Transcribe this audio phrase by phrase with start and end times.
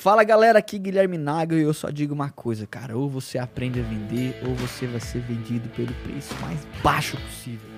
[0.00, 2.96] Fala galera, aqui Guilherme Nagel e eu só digo uma coisa, cara.
[2.96, 7.68] Ou você aprende a vender, ou você vai ser vendido pelo preço mais baixo possível.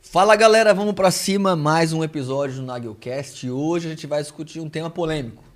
[0.00, 3.48] Fala galera, vamos pra cima, mais um episódio do Nagelcast.
[3.48, 5.47] Hoje a gente vai discutir um tema polêmico.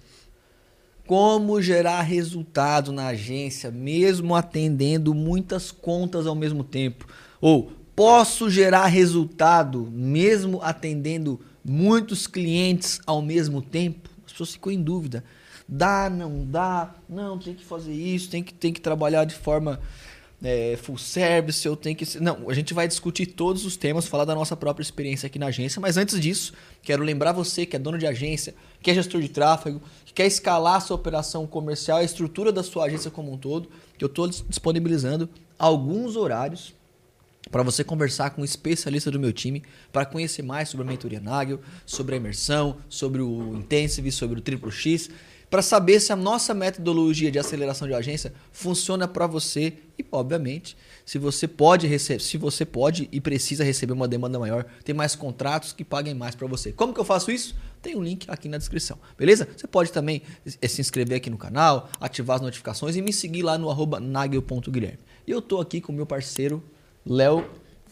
[1.07, 7.07] Como gerar resultado na agência, mesmo atendendo muitas contas ao mesmo tempo?
[7.41, 14.09] Ou posso gerar resultado mesmo atendendo muitos clientes ao mesmo tempo?
[14.25, 15.25] As pessoas ficam em dúvida.
[15.69, 16.95] Dá, não dá?
[17.09, 19.81] Não, tem que fazer isso, tem que, tem que trabalhar de forma
[20.43, 22.19] é, full service, eu tenho que.
[22.21, 25.47] Não, a gente vai discutir todos os temas, falar da nossa própria experiência aqui na
[25.47, 29.21] agência, mas antes disso, quero lembrar você que é dono de agência, que é gestor
[29.21, 33.33] de tráfego, que quer escalar a sua operação comercial, a estrutura da sua agência como
[33.33, 33.69] um todo,
[34.01, 35.29] eu estou disponibilizando
[35.59, 36.75] alguns horários
[37.51, 39.63] para você conversar com um especialista do meu time
[39.93, 44.43] para conhecer mais sobre a mentoria Nagel, sobre a imersão, sobre o Intensive, sobre o
[44.43, 45.09] Triplo X
[45.53, 50.75] para saber se a nossa metodologia de aceleração de agência funciona para você e, obviamente,
[51.05, 55.15] se você pode receber, se você pode e precisa receber uma demanda maior, ter mais
[55.15, 56.73] contratos que paguem mais para você.
[56.73, 57.55] Como que eu faço isso?
[57.81, 59.49] Tem um link aqui na descrição, beleza?
[59.57, 63.59] Você pode também se inscrever aqui no canal, ativar as notificações e me seguir lá
[63.59, 63.69] no
[64.01, 65.01] nagel.guilherme.
[65.27, 66.63] E eu tô aqui com o meu parceiro
[67.05, 67.45] Léo,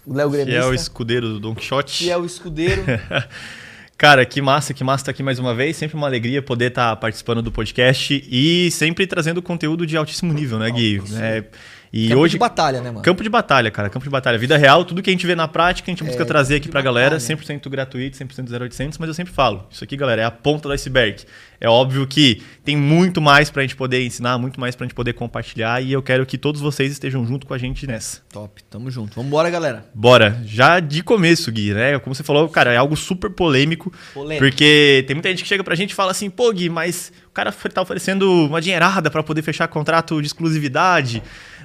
[0.06, 0.60] Léo Gremista.
[0.60, 2.04] É o escudeiro do Don Quixote.
[2.04, 2.84] Que é o escudeiro.
[4.00, 5.76] Cara, que massa, que massa estar aqui mais uma vez.
[5.76, 10.58] Sempre uma alegria poder estar participando do podcast e sempre trazendo conteúdo de altíssimo nível,
[10.58, 11.02] né, Gui?
[11.20, 11.44] É,
[11.92, 13.02] e campo hoje, de batalha, né, mano?
[13.02, 13.90] Campo de batalha, cara.
[13.90, 14.38] Campo de batalha.
[14.38, 16.68] Vida real, tudo que a gente vê na prática, a gente busca é, trazer aqui
[16.68, 17.16] pra galera.
[17.16, 18.98] 100% gratuito, 100% 0800.
[18.98, 21.24] Mas eu sempre falo, isso aqui, galera, é a ponta do iceberg.
[21.60, 25.12] É óbvio que tem muito mais pra gente poder ensinar, muito mais pra gente poder
[25.14, 25.82] compartilhar.
[25.82, 28.22] E eu quero que todos vocês estejam junto com a gente nessa.
[28.32, 29.20] Top, tamo junto.
[29.20, 29.84] Vambora, galera.
[29.92, 30.40] Bora.
[30.44, 31.98] Já de começo, Gui, né?
[31.98, 33.92] Como você falou, cara, é algo super polêmico.
[34.14, 34.46] Polêmico.
[34.46, 37.32] Porque tem muita gente que chega pra gente e fala assim, pô, Gui, mas o
[37.32, 41.22] cara tá oferecendo uma dinheirada para poder fechar contrato de exclusividade.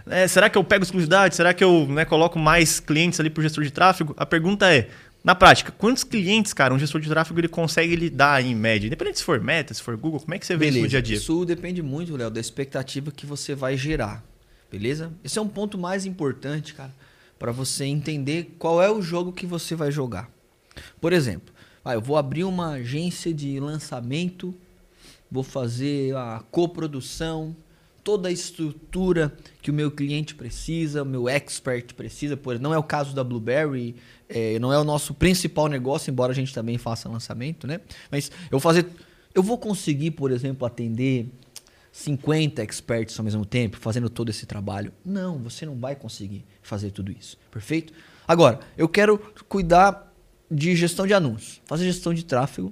[0.08, 1.36] É, será que eu pego exclusividade?
[1.36, 4.14] Será que eu né, coloco mais clientes ali para o gestor de tráfego?
[4.18, 4.90] A pergunta é,
[5.24, 8.86] na prática, quantos clientes, cara, um gestor de tráfego ele consegue lidar em média?
[8.86, 10.78] Independente se for Meta, se for Google, como é que você vê beleza.
[10.78, 11.18] isso no dia a dia?
[11.18, 14.24] Isso depende muito, Léo, da expectativa que você vai gerar,
[14.72, 15.12] beleza?
[15.24, 16.94] Esse é um ponto mais importante, cara,
[17.40, 20.30] para você entender qual é o jogo que você vai jogar.
[21.02, 21.52] Por exemplo,
[21.84, 24.54] ah, eu vou abrir uma agência de lançamento,
[25.32, 27.56] vou fazer a coprodução,
[28.06, 32.38] toda a estrutura que o meu cliente precisa, o meu expert precisa.
[32.38, 33.96] Por, não é o caso da Blueberry,
[34.30, 37.82] é, não é o nosso principal negócio, embora a gente também faça lançamento, né?
[38.12, 38.86] Mas eu vou fazer,
[39.34, 41.28] eu vou conseguir, por exemplo, atender
[41.92, 44.94] 50 experts ao mesmo tempo, fazendo todo esse trabalho?
[45.04, 47.92] Não, você não vai conseguir fazer tudo isso, perfeito?
[48.28, 49.18] Agora, eu quero
[49.50, 50.14] cuidar
[50.50, 52.72] de gestão de anúncios, fazer gestão de tráfego,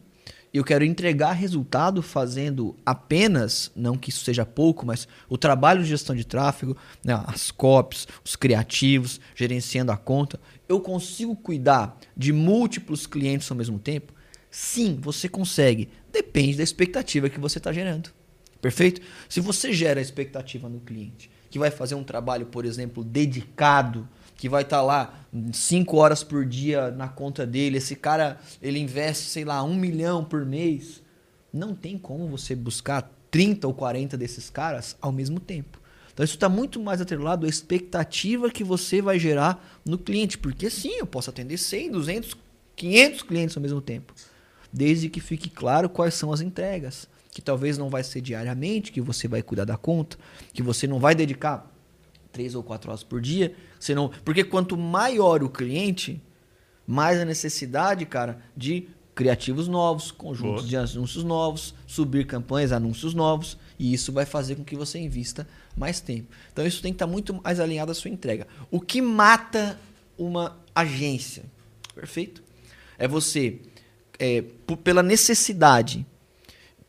[0.53, 5.89] eu quero entregar resultado fazendo apenas, não que isso seja pouco, mas o trabalho de
[5.89, 12.31] gestão de tráfego, né, as copies, os criativos, gerenciando a conta, eu consigo cuidar de
[12.31, 14.13] múltiplos clientes ao mesmo tempo?
[14.51, 15.89] Sim, você consegue.
[16.11, 18.11] Depende da expectativa que você está gerando.
[18.61, 19.01] Perfeito?
[19.27, 24.07] Se você gera a expectativa no cliente, que vai fazer um trabalho, por exemplo, dedicado
[24.43, 25.13] que vai estar tá lá
[25.53, 30.21] 5 horas por dia na conta dele, esse cara ele investe, sei lá, um milhão
[30.21, 31.01] por mês.
[31.53, 35.79] Não tem como você buscar 30 ou 40 desses caras ao mesmo tempo.
[36.13, 40.37] Então isso está muito mais atrelado à expectativa que você vai gerar no cliente.
[40.37, 42.35] Porque sim, eu posso atender 100, 200,
[42.75, 44.13] 500 clientes ao mesmo tempo.
[44.73, 47.07] Desde que fique claro quais são as entregas.
[47.31, 50.17] Que talvez não vai ser diariamente, que você vai cuidar da conta,
[50.51, 51.72] que você não vai dedicar
[52.33, 53.55] três ou quatro horas por dia.
[53.79, 56.21] Você não, porque quanto maior o cliente,
[56.85, 60.67] mais a necessidade, cara, de criativos novos, conjuntos Boa.
[60.67, 65.47] de anúncios novos, subir campanhas, anúncios novos, e isso vai fazer com que você invista
[65.77, 66.27] mais tempo.
[66.51, 68.47] Então isso tem que estar muito mais alinhado à sua entrega.
[68.71, 69.79] O que mata
[70.17, 71.45] uma agência,
[71.93, 72.41] perfeito?
[72.97, 73.61] É você,
[74.17, 74.43] é,
[74.83, 76.05] pela necessidade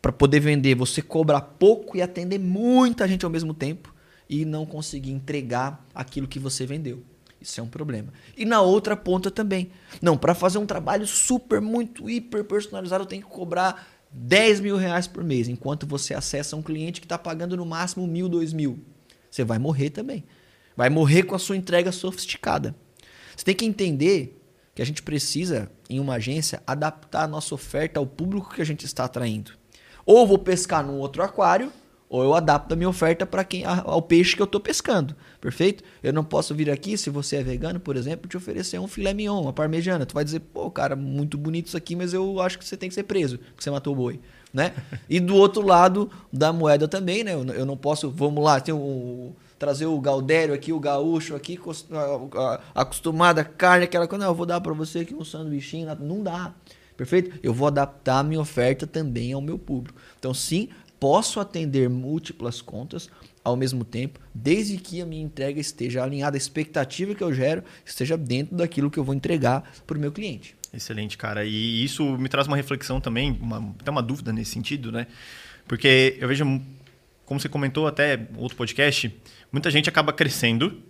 [0.00, 3.93] para poder vender, você cobrar pouco e atender muita gente ao mesmo tempo
[4.28, 7.02] e não conseguir entregar aquilo que você vendeu.
[7.40, 8.12] Isso é um problema.
[8.36, 9.70] E na outra ponta também.
[10.00, 14.76] Não, para fazer um trabalho super, muito, hiper personalizado, eu tenho que cobrar 10 mil
[14.76, 18.52] reais por mês, enquanto você acessa um cliente que está pagando no máximo mil, dois
[18.52, 18.78] mil.
[19.30, 20.24] Você vai morrer também.
[20.76, 22.74] Vai morrer com a sua entrega sofisticada.
[23.36, 24.40] Você tem que entender
[24.74, 28.66] que a gente precisa, em uma agência, adaptar a nossa oferta ao público que a
[28.66, 29.52] gente está atraindo.
[30.06, 31.72] Ou vou pescar num outro aquário,
[32.14, 35.82] ou eu adapto a minha oferta para quem ao peixe que eu estou pescando, perfeito?
[36.00, 39.12] Eu não posso vir aqui, se você é vegano, por exemplo, te oferecer um filé
[39.12, 40.06] mignon, uma parmegiana.
[40.06, 42.88] Tu vai dizer, pô, cara, muito bonito isso aqui, mas eu acho que você tem
[42.88, 44.20] que ser preso, porque você matou o boi,
[44.52, 44.74] né?
[45.10, 47.32] e do outro lado da moeda também, né?
[47.32, 51.58] Eu não posso, vamos lá, tem um trazer o Galdério aqui, o gaúcho aqui,
[52.72, 56.22] acostumado a carne, aquela coisa, não, eu vou dar para você aqui um sanduichinho, não
[56.22, 56.54] dá.
[56.96, 57.38] Perfeito?
[57.42, 60.00] Eu vou adaptar a minha oferta também ao meu público.
[60.16, 63.10] Então, sim, posso atender múltiplas contas
[63.42, 67.62] ao mesmo tempo, desde que a minha entrega esteja alinhada, a expectativa que eu gero
[67.84, 70.56] esteja dentro daquilo que eu vou entregar para o meu cliente.
[70.72, 71.44] Excelente, cara.
[71.44, 75.06] E isso me traz uma reflexão também, uma, até uma dúvida nesse sentido, né?
[75.68, 76.44] Porque eu vejo,
[77.24, 79.14] como você comentou até outro podcast,
[79.52, 80.82] muita gente acaba crescendo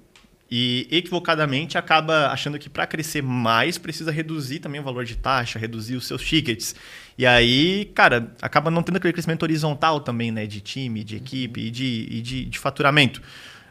[0.50, 5.58] e equivocadamente acaba achando que para crescer mais precisa reduzir também o valor de taxa,
[5.58, 6.74] reduzir os seus tickets.
[7.16, 10.46] E aí, cara, acaba não tendo aquele crescimento horizontal também, né?
[10.46, 13.22] De time, de equipe e de, e de, de faturamento.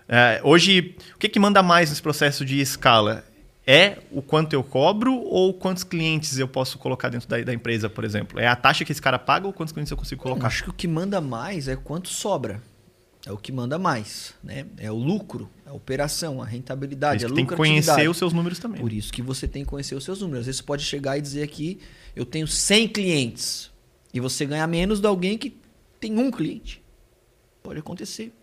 [0.08, 3.24] É, hoje, o que, que manda mais nesse processo de escala?
[3.66, 7.90] É o quanto eu cobro ou quantos clientes eu posso colocar dentro da, da empresa,
[7.90, 8.38] por exemplo?
[8.38, 10.44] É a taxa que esse cara paga ou quantos clientes eu consigo colocar?
[10.44, 12.62] Eu acho que o que manda mais é quanto sobra
[13.26, 14.66] é o que manda mais, né?
[14.78, 17.36] É o lucro, a operação, a rentabilidade, a lucratividade.
[17.36, 18.82] Tem que conhecer os seus números também.
[18.82, 20.42] Por isso que você tem que conhecer os seus números.
[20.42, 21.80] Às vezes você pode chegar e dizer aqui,
[22.16, 23.72] eu tenho 100 clientes
[24.14, 25.56] e você ganha menos de alguém que
[26.00, 26.84] tem um cliente.
[27.62, 28.34] Pode acontecer.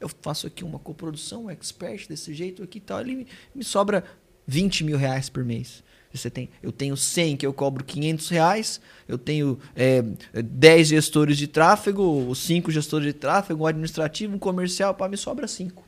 [0.00, 4.04] Eu faço aqui uma coprodução, um expert desse jeito aqui e tal, ele me sobra
[4.46, 5.82] 20 mil reais por mês.
[6.12, 10.02] Você tem, eu tenho 100 que eu cobro 500 reais, eu tenho é,
[10.34, 15.46] 10 gestores de tráfego, 5 gestores de tráfego, um administrativo, um comercial, para me sobra
[15.46, 15.84] 5.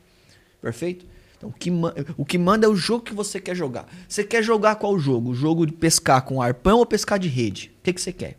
[0.61, 1.05] Perfeito?
[1.37, 1.69] Então, o que,
[2.17, 3.85] o que manda é o jogo que você quer jogar.
[4.07, 5.31] Você quer jogar qual jogo?
[5.31, 7.73] O jogo de pescar com arpão ou pescar de rede?
[7.79, 8.37] O que, que você quer?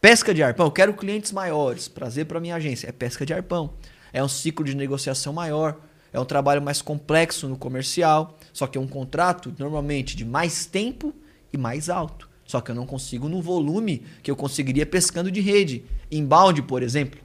[0.00, 1.88] Pesca de arpão, eu quero clientes maiores.
[1.88, 2.88] Prazer para minha agência.
[2.88, 3.74] É pesca de arpão.
[4.12, 5.76] É um ciclo de negociação maior.
[6.12, 8.38] É um trabalho mais complexo no comercial.
[8.52, 11.14] Só que é um contrato normalmente de mais tempo
[11.52, 12.28] e mais alto.
[12.44, 15.84] Só que eu não consigo no volume que eu conseguiria pescando de rede.
[16.10, 17.20] Inbound, por exemplo.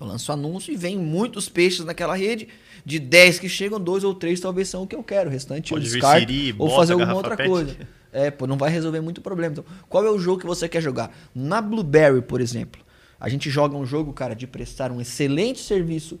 [0.00, 2.48] Eu lanço anúncio e vem muitos peixes naquela rede.
[2.84, 5.30] De 10 que chegam, dois ou três talvez são o que eu quero.
[5.30, 7.48] O restante Pode eu descarto siri, ou fazer alguma outra pet.
[7.48, 7.76] coisa.
[8.12, 9.52] É, pô, não vai resolver muito problema.
[9.52, 11.16] Então, qual é o jogo que você quer jogar?
[11.32, 12.82] Na Blueberry, por exemplo,
[13.18, 16.18] a gente joga um jogo, cara, de prestar um excelente serviço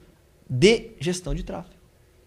[0.52, 1.74] de gestão de tráfego.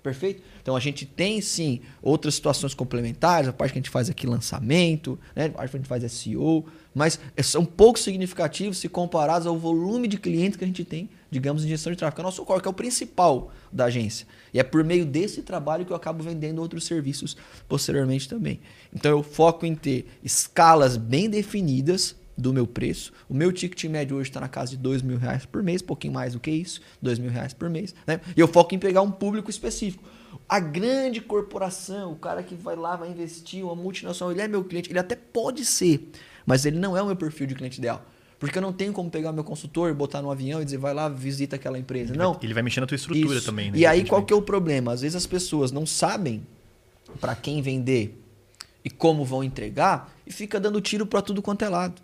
[0.01, 0.41] Perfeito?
[0.61, 4.27] Então a gente tem sim outras situações complementares, a parte que a gente faz aqui
[4.27, 5.45] lançamento, né?
[5.45, 10.07] a parte que a gente faz SEO, mas são pouco significativos se comparados ao volume
[10.07, 12.21] de clientes que a gente tem, digamos, em gestão de tráfego.
[12.21, 14.27] É o nosso core, que é o principal da agência.
[14.53, 17.35] E é por meio desse trabalho que eu acabo vendendo outros serviços
[17.67, 18.59] posteriormente também.
[18.93, 23.13] Então eu foco em ter escalas bem definidas do meu preço.
[23.29, 26.13] O meu ticket médio hoje está na casa de dois mil reais por mês, pouquinho
[26.13, 27.95] mais do que isso, dois mil reais por mês.
[28.05, 28.19] Né?
[28.35, 30.03] E eu foco em pegar um público específico.
[30.47, 34.63] A grande corporação, o cara que vai lá, vai investir, uma multinacional, ele é meu
[34.63, 36.09] cliente, ele até pode ser,
[36.45, 38.05] mas ele não é o meu perfil de cliente ideal.
[38.37, 41.07] Porque eu não tenho como pegar meu consultor, botar no avião e dizer, vai lá,
[41.07, 42.11] visita aquela empresa.
[42.11, 42.33] Ele não.
[42.33, 43.45] Vai, ele vai mexer na tua estrutura Isso.
[43.45, 43.71] também.
[43.71, 44.91] Né, e aí, qual que é o problema?
[44.91, 46.45] Às vezes as pessoas não sabem
[47.19, 48.21] para quem vender
[48.83, 52.01] e como vão entregar e fica dando tiro para tudo quanto é lado.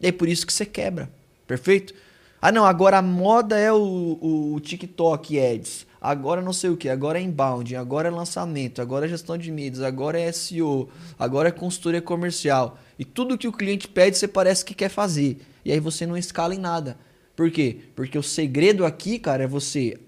[0.00, 1.10] É por isso que você quebra.
[1.46, 1.94] Perfeito?
[2.40, 5.86] Ah, não, agora a moda é o, o, o TikTok Ads.
[6.00, 9.52] Agora não sei o que, agora é inbound, agora é lançamento, agora é gestão de
[9.52, 10.88] mídias, agora é SEO,
[11.18, 12.78] agora é consultoria comercial.
[12.98, 15.42] E tudo que o cliente pede, você parece que quer fazer.
[15.62, 16.96] E aí você não escala em nada.
[17.36, 17.80] Por quê?
[17.94, 19.98] Porque o segredo aqui, cara, é você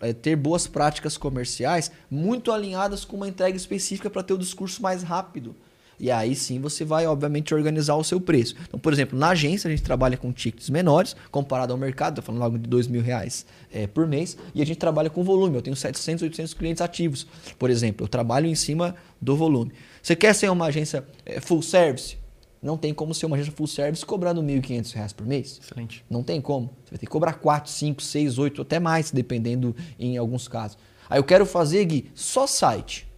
[0.00, 4.82] é ter boas práticas comerciais muito alinhadas com uma entrega específica para ter o discurso
[4.82, 5.56] mais rápido.
[6.00, 8.54] E aí sim você vai, obviamente, organizar o seu preço.
[8.66, 12.24] Então, por exemplo, na agência a gente trabalha com tickets menores, comparado ao mercado, estou
[12.24, 15.56] falando logo de dois mil reais é, por mês, e a gente trabalha com volume.
[15.56, 17.26] Eu tenho 700, 800 clientes ativos,
[17.58, 18.04] por exemplo.
[18.04, 19.72] Eu trabalho em cima do volume.
[20.02, 22.16] Você quer ser uma agência é, full service?
[22.62, 25.60] Não tem como ser uma agência full service cobrando R$ 1.500 por mês.
[25.62, 26.04] Excelente.
[26.10, 26.70] Não tem como.
[26.84, 30.76] Você vai ter que cobrar 4, 5, 6, 8, até mais, dependendo em alguns casos.
[31.08, 33.08] Aí eu quero fazer, Gui, só site.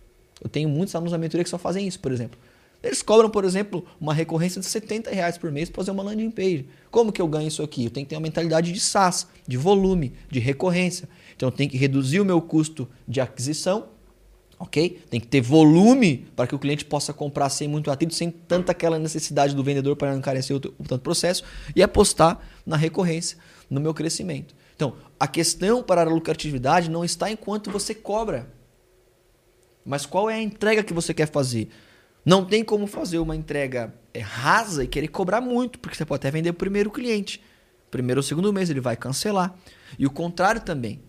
[0.43, 2.39] Eu tenho muitos alunos da mentoria que só fazem isso, por exemplo.
[2.83, 6.31] Eles cobram, por exemplo, uma recorrência de 70 reais por mês para fazer uma landing
[6.31, 6.67] page.
[6.91, 7.85] Como que eu ganho isso aqui?
[7.85, 11.09] Eu tenho que ter uma mentalidade de SaaS, de volume, de recorrência.
[11.37, 13.89] Então eu tenho que reduzir o meu custo de aquisição,
[14.59, 15.03] ok?
[15.11, 18.73] Tem que ter volume para que o cliente possa comprar sem muito atrito, sem tanta
[18.73, 21.45] aquela necessidade do vendedor para não encarecer o, o tanto processo
[21.77, 23.37] e apostar na recorrência,
[23.69, 24.55] no meu crescimento.
[24.75, 28.51] Então, a questão para a lucratividade não está enquanto você cobra,
[29.85, 31.69] mas qual é a entrega que você quer fazer.
[32.25, 36.21] Não tem como fazer uma entrega é, rasa e querer cobrar muito, porque você pode
[36.21, 37.43] até vender o primeiro cliente.
[37.91, 39.55] Primeiro ou segundo mês ele vai cancelar.
[39.99, 41.03] E o contrário também.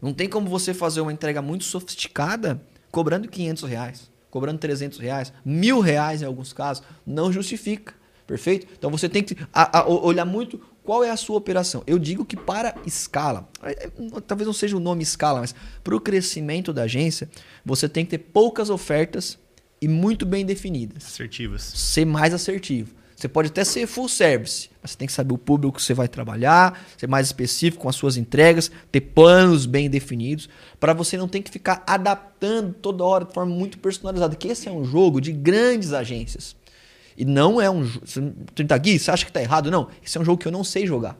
[0.00, 5.32] Não tem como você fazer uma entrega muito sofisticada cobrando 500 reais, cobrando 300 reais,
[5.44, 6.84] mil reais em alguns casos.
[7.06, 7.94] Não justifica.
[8.26, 8.66] Perfeito?
[8.76, 11.82] Então você tem que a, a, olhar muito qual é a sua operação.
[11.86, 13.90] Eu digo que para escala, é, é,
[14.26, 17.28] talvez não seja o nome escala, mas para o crescimento da agência,
[17.64, 19.38] você tem que ter poucas ofertas
[19.84, 21.04] e muito bem definidas.
[21.04, 21.62] Assertivas.
[21.62, 22.94] Ser mais assertivo.
[23.14, 25.92] Você pode até ser full service, mas você tem que saber o público que você
[25.92, 30.48] vai trabalhar, ser mais específico com as suas entregas, ter planos bem definidos,
[30.80, 34.34] para você não ter que ficar adaptando toda hora de forma muito personalizada.
[34.34, 36.56] Que esse é um jogo de grandes agências.
[37.14, 38.06] E não é um jogo.
[38.06, 39.70] Você tá aqui, você acha que tá errado?
[39.70, 39.88] Não.
[40.02, 41.16] Esse é um jogo que eu não sei jogar.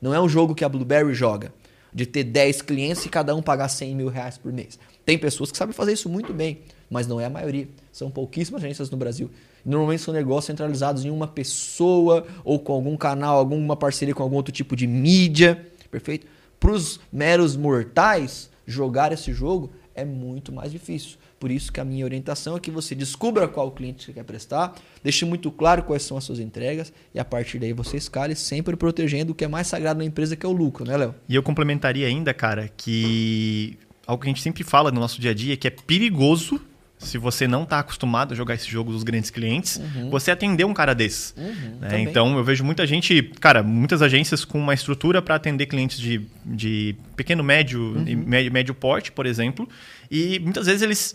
[0.00, 1.52] Não é um jogo que a Blueberry joga.
[1.92, 4.78] De ter 10 clientes e cada um pagar 100 mil reais por mês.
[5.04, 7.68] Tem pessoas que sabem fazer isso muito bem, mas não é a maioria.
[7.92, 9.30] São pouquíssimas agências no Brasil.
[9.64, 14.36] Normalmente são negócios centralizados em uma pessoa ou com algum canal, alguma parceria com algum
[14.36, 16.26] outro tipo de mídia, perfeito?
[16.58, 21.18] Para os meros mortais, jogar esse jogo é muito mais difícil.
[21.38, 24.74] Por isso que a minha orientação é que você descubra qual cliente você quer prestar,
[25.02, 28.76] deixe muito claro quais são as suas entregas e a partir daí você escale sempre
[28.76, 31.14] protegendo o que é mais sagrado na empresa, que é o lucro, né, Léo?
[31.28, 35.30] E eu complementaria ainda, cara, que algo que a gente sempre fala no nosso dia
[35.30, 36.60] a dia, que é perigoso
[36.98, 40.10] se você não está acostumado a jogar esse jogo dos grandes clientes, uhum.
[40.10, 41.34] você atender um cara desse.
[41.36, 42.00] Uhum, né?
[42.00, 46.22] Então, eu vejo muita gente, cara, muitas agências com uma estrutura para atender clientes de,
[46.44, 48.04] de pequeno, médio uhum.
[48.06, 49.68] e médio, médio porte, por exemplo,
[50.10, 51.14] e muitas vezes eles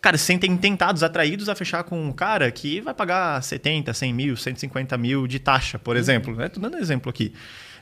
[0.00, 4.14] cara, se sentem tentados, atraídos a fechar com um cara que vai pagar 70, 100
[4.14, 6.00] mil, 150 mil de taxa, por uhum.
[6.00, 6.34] exemplo.
[6.34, 6.48] Né?
[6.48, 7.32] Tô dando um exemplo aqui.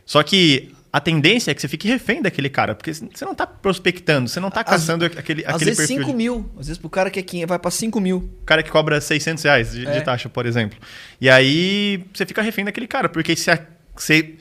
[0.06, 3.44] Só que a tendência é que você fique refém daquele cara, porque você não está
[3.44, 6.06] prospectando, você não está caçando aquele, às aquele vezes perfil.
[6.06, 6.16] 5 de...
[6.16, 8.18] mil, às vezes pro cara que é 500, vai para 5 mil.
[8.18, 9.90] O cara que cobra 600 reais de, é.
[9.90, 10.78] de, taxa, por exemplo.
[11.20, 13.50] E aí você fica refém daquele cara, porque se
[13.96, 14.36] você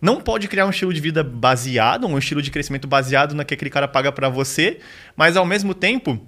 [0.00, 3.54] não pode criar um estilo de vida baseado, um estilo de crescimento baseado no que
[3.54, 4.78] aquele cara paga para você,
[5.16, 6.24] mas ao mesmo tempo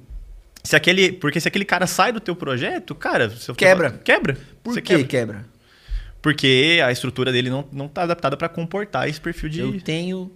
[0.65, 3.93] se aquele, porque se aquele cara sai do teu projeto, cara, quebra.
[4.03, 4.37] Quebra.
[4.61, 5.07] Por que quebra?
[5.07, 5.58] quebra?
[6.21, 9.61] Porque a estrutura dele não, não tá adaptada para comportar esse perfil de.
[9.61, 10.31] Eu tenho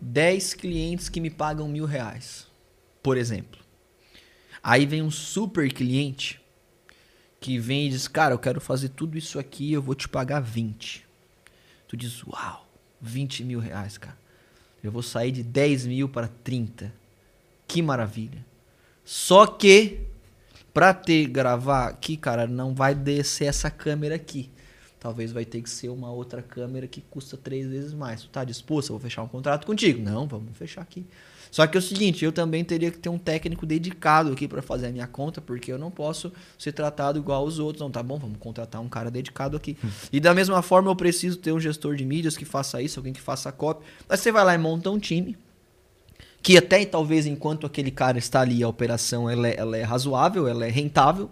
[0.00, 2.46] 10 clientes que me pagam mil reais,
[3.02, 3.60] por exemplo.
[4.62, 6.40] Aí vem um super cliente
[7.40, 10.40] que vem e diz: Cara, eu quero fazer tudo isso aqui, eu vou te pagar
[10.40, 11.04] 20.
[11.88, 12.66] Tu diz: Uau,
[13.00, 14.16] 20 mil reais, cara.
[14.82, 16.92] Eu vou sair de 10 mil para 30.
[17.68, 18.44] Que maravilha.
[19.04, 20.00] Só que,
[20.72, 24.50] pra ter gravar aqui, cara, não vai descer essa câmera aqui
[25.02, 28.22] talvez vai ter que ser uma outra câmera que custa três vezes mais.
[28.22, 28.90] Tu tá disposto?
[28.90, 30.00] Eu vou fechar um contrato contigo.
[30.00, 31.04] Não, vamos fechar aqui.
[31.50, 34.62] Só que é o seguinte, eu também teria que ter um técnico dedicado aqui para
[34.62, 37.82] fazer a minha conta, porque eu não posso ser tratado igual os outros.
[37.82, 39.76] Não, tá bom, vamos contratar um cara dedicado aqui.
[39.84, 39.88] Hum.
[40.12, 43.12] E da mesma forma, eu preciso ter um gestor de mídias que faça isso, alguém
[43.12, 43.84] que faça a cópia.
[44.08, 45.36] Aí você vai lá e monta um time,
[46.40, 50.46] que até talvez enquanto aquele cara está ali, a operação ela é, ela é razoável,
[50.46, 51.28] ela é rentável,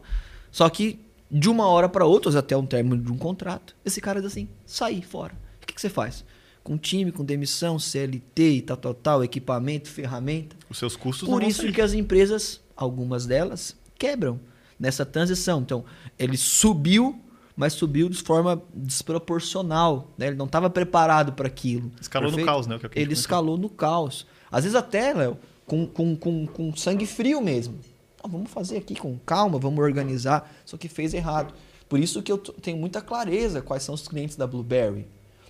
[0.50, 0.98] só que
[1.30, 4.48] de uma hora para outra, até um término de um contrato, esse cara diz assim:
[4.66, 5.34] sair fora.
[5.62, 6.24] O que, que, você faz?
[6.64, 10.56] Com time, com demissão, CLT e tal, tal, tal, equipamento, ferramenta.
[10.68, 11.72] Os seus custos Por isso sair.
[11.72, 14.40] que as empresas, algumas delas, quebram
[14.78, 15.60] nessa transição.
[15.60, 15.84] Então,
[16.18, 17.20] ele subiu,
[17.56, 20.10] mas subiu de forma desproporcional.
[20.18, 20.28] Né?
[20.28, 21.90] Ele não estava preparado para aquilo.
[22.00, 22.46] Escalou perfeito?
[22.46, 22.80] no caos, né?
[22.94, 24.26] ele escalou no caos.
[24.50, 27.78] Às vezes até, Léo, com, com, com, com sangue frio mesmo.
[28.22, 30.50] Ah, vamos fazer aqui com calma, vamos organizar.
[30.64, 31.54] Só que fez errado.
[31.88, 35.08] Por isso que eu tenho muita clareza quais são os clientes da Blueberry.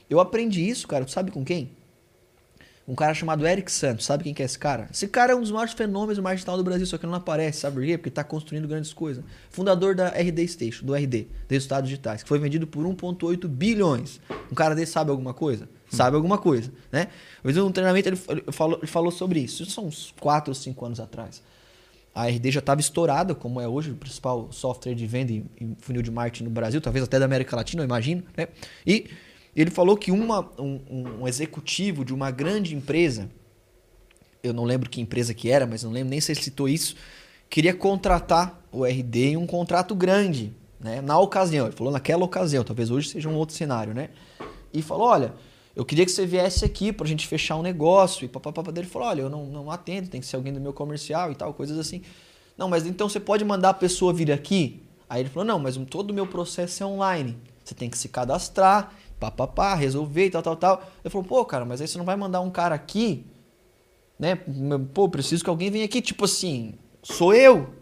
[0.09, 1.05] Eu aprendi isso, cara.
[1.05, 1.71] Tu sabe com quem?
[2.89, 4.07] Um cara chamado Eric Santos.
[4.07, 4.89] Sabe quem que é esse cara?
[4.91, 7.61] Esse cara é um dos maiores fenômenos marketing do Brasil, só que não aparece.
[7.61, 7.99] Sabe por quê?
[7.99, 9.23] Porque está construindo grandes coisas.
[9.51, 14.21] Fundador da RD Station, do RD, Resultados Digitais, que foi vendido por 1,8 bilhões.
[14.51, 15.69] Um cara desse sabe alguma coisa?
[15.89, 17.09] Sabe alguma coisa, né?
[17.45, 18.17] Fiz um treinamento, ele
[18.51, 19.63] falou, ele falou sobre isso.
[19.63, 21.43] Isso são uns 4 ou 5 anos atrás
[22.15, 25.45] a RD já estava estourada, como é hoje o principal software de venda e
[25.79, 28.23] funil de marketing no Brasil, talvez até da América Latina, eu imagino.
[28.37, 28.49] Né?
[28.87, 29.07] E
[29.55, 30.81] ele falou que uma, um,
[31.21, 33.31] um, executivo de uma grande empresa,
[34.43, 36.97] eu não lembro que empresa que era, mas não lembro nem se ele citou isso,
[37.49, 41.01] queria contratar o RD em um contrato grande, né?
[41.01, 41.67] na ocasião.
[41.67, 43.95] Ele falou naquela ocasião, talvez hoje seja um outro cenário.
[43.95, 44.11] Né?
[44.73, 45.35] E falou, olha,
[45.75, 48.25] eu queria que você viesse aqui pra gente fechar um negócio.
[48.25, 50.73] E papapá dele falou: olha, eu não, não atendo, tem que ser alguém do meu
[50.73, 52.03] comercial e tal, coisas assim.
[52.57, 54.83] Não, mas então você pode mandar a pessoa vir aqui?
[55.09, 57.37] Aí ele falou: não, mas todo o meu processo é online.
[57.65, 60.83] Você tem que se cadastrar, papapá, resolver e tal, tal, tal.
[61.05, 63.25] Ele falou: pô, cara, mas aí você não vai mandar um cara aqui,
[64.19, 64.37] né?
[64.93, 66.03] Pô, preciso que alguém venha aqui.
[66.03, 67.75] Tipo assim, sou eu.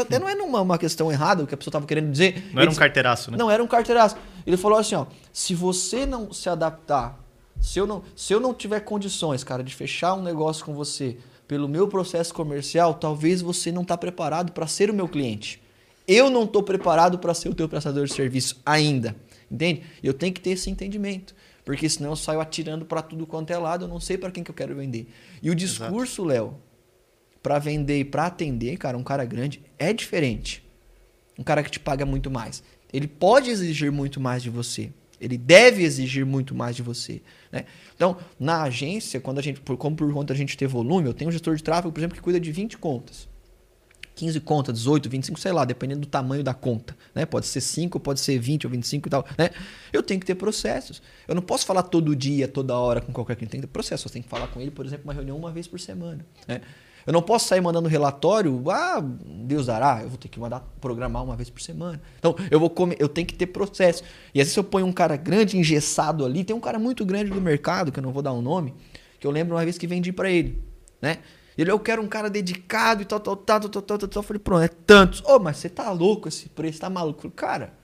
[0.00, 2.48] Até não é numa uma questão errada o que a pessoa estava querendo dizer.
[2.52, 3.36] Não era um carteiraço, né?
[3.36, 4.16] Não, era um carteiraço.
[4.46, 7.23] Ele falou assim: ó, se você não se adaptar
[7.60, 11.16] Se eu, não, se eu não tiver condições, cara, de fechar um negócio com você
[11.48, 15.62] pelo meu processo comercial, talvez você não está preparado para ser o meu cliente.
[16.06, 19.16] Eu não estou preparado para ser o teu prestador de serviço ainda.
[19.50, 19.82] Entende?
[20.02, 21.34] Eu tenho que ter esse entendimento.
[21.64, 24.44] Porque senão eu saio atirando para tudo quanto é lado, eu não sei para quem
[24.44, 25.08] que eu quero vender.
[25.42, 26.56] E o discurso, Léo,
[27.42, 30.62] para vender e para atender, cara, um cara grande é diferente.
[31.38, 32.62] Um cara que te paga muito mais.
[32.92, 34.92] Ele pode exigir muito mais de você.
[35.24, 37.22] Ele deve exigir muito mais de você.
[37.50, 37.64] Né?
[37.94, 41.14] Então, na agência, quando a gente, por, como por conta a gente ter volume, eu
[41.14, 43.28] tenho um gestor de tráfego, por exemplo, que cuida de 20 contas.
[44.14, 46.96] 15 contas, 18, 25, sei lá, dependendo do tamanho da conta.
[47.14, 47.26] Né?
[47.26, 49.26] Pode ser 5, pode ser 20 ou 25 e tal.
[49.36, 49.50] Né?
[49.92, 51.02] Eu tenho que ter processos.
[51.26, 53.50] Eu não posso falar todo dia, toda hora com qualquer cliente.
[53.50, 54.08] Tem que ter processo.
[54.08, 56.24] Você tem que falar com ele, por exemplo, uma reunião uma vez por semana.
[56.46, 56.60] Né?
[57.06, 61.22] Eu não posso sair mandando relatório, ah, Deus dará, eu vou ter que mandar programar
[61.22, 62.00] uma vez por semana.
[62.18, 64.02] Então, eu vou comer, eu tenho que ter processo.
[64.34, 67.30] E às vezes eu ponho um cara grande, engessado ali, tem um cara muito grande
[67.30, 68.74] do mercado, que eu não vou dar um nome,
[69.20, 70.62] que eu lembro uma vez que vendi para ele,
[71.00, 71.18] né?
[71.56, 74.22] Ele, eu quero um cara dedicado e tal, tal, tal, tal, tal, tal, tal.
[74.22, 75.20] Eu falei, pronto, é tantos.
[75.20, 77.22] Ô, oh, mas você tá louco esse preço, tá maluco?
[77.22, 77.74] falei, cara,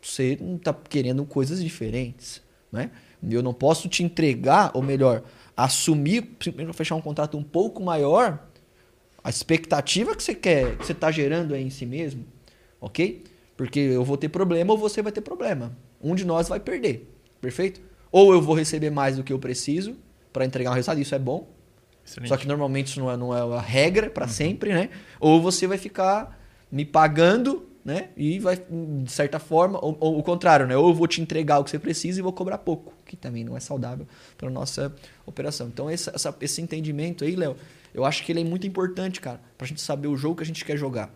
[0.00, 2.40] você não tá querendo coisas diferentes,
[2.72, 2.90] né?
[3.22, 5.22] Eu não posso te entregar, ou melhor,
[5.58, 8.46] assumir, simplesmente fechar um contrato um pouco maior,
[9.24, 12.24] a expectativa que você quer, que você está gerando aí em si mesmo,
[12.80, 13.24] ok?
[13.56, 15.76] Porque eu vou ter problema ou você vai ter problema.
[16.00, 17.80] Um de nós vai perder, perfeito?
[18.12, 19.96] Ou eu vou receber mais do que eu preciso
[20.32, 21.52] para entregar um resultado, isso é bom.
[22.06, 22.28] Excelente.
[22.28, 24.32] Só que normalmente isso não é, não é a regra para uhum.
[24.32, 24.90] sempre, né?
[25.18, 28.10] Ou você vai ficar me pagando né?
[28.18, 28.62] E vai,
[29.02, 30.76] de certa forma, ou, ou, o contrário, né?
[30.76, 33.42] Ou eu vou te entregar o que você precisa e vou cobrar pouco, que também
[33.42, 35.68] não é saudável para nossa operação.
[35.68, 37.56] Então, esse, essa, esse entendimento aí, Léo,
[37.94, 40.42] eu acho que ele é muito importante, cara, para a gente saber o jogo que
[40.42, 41.10] a gente quer jogar.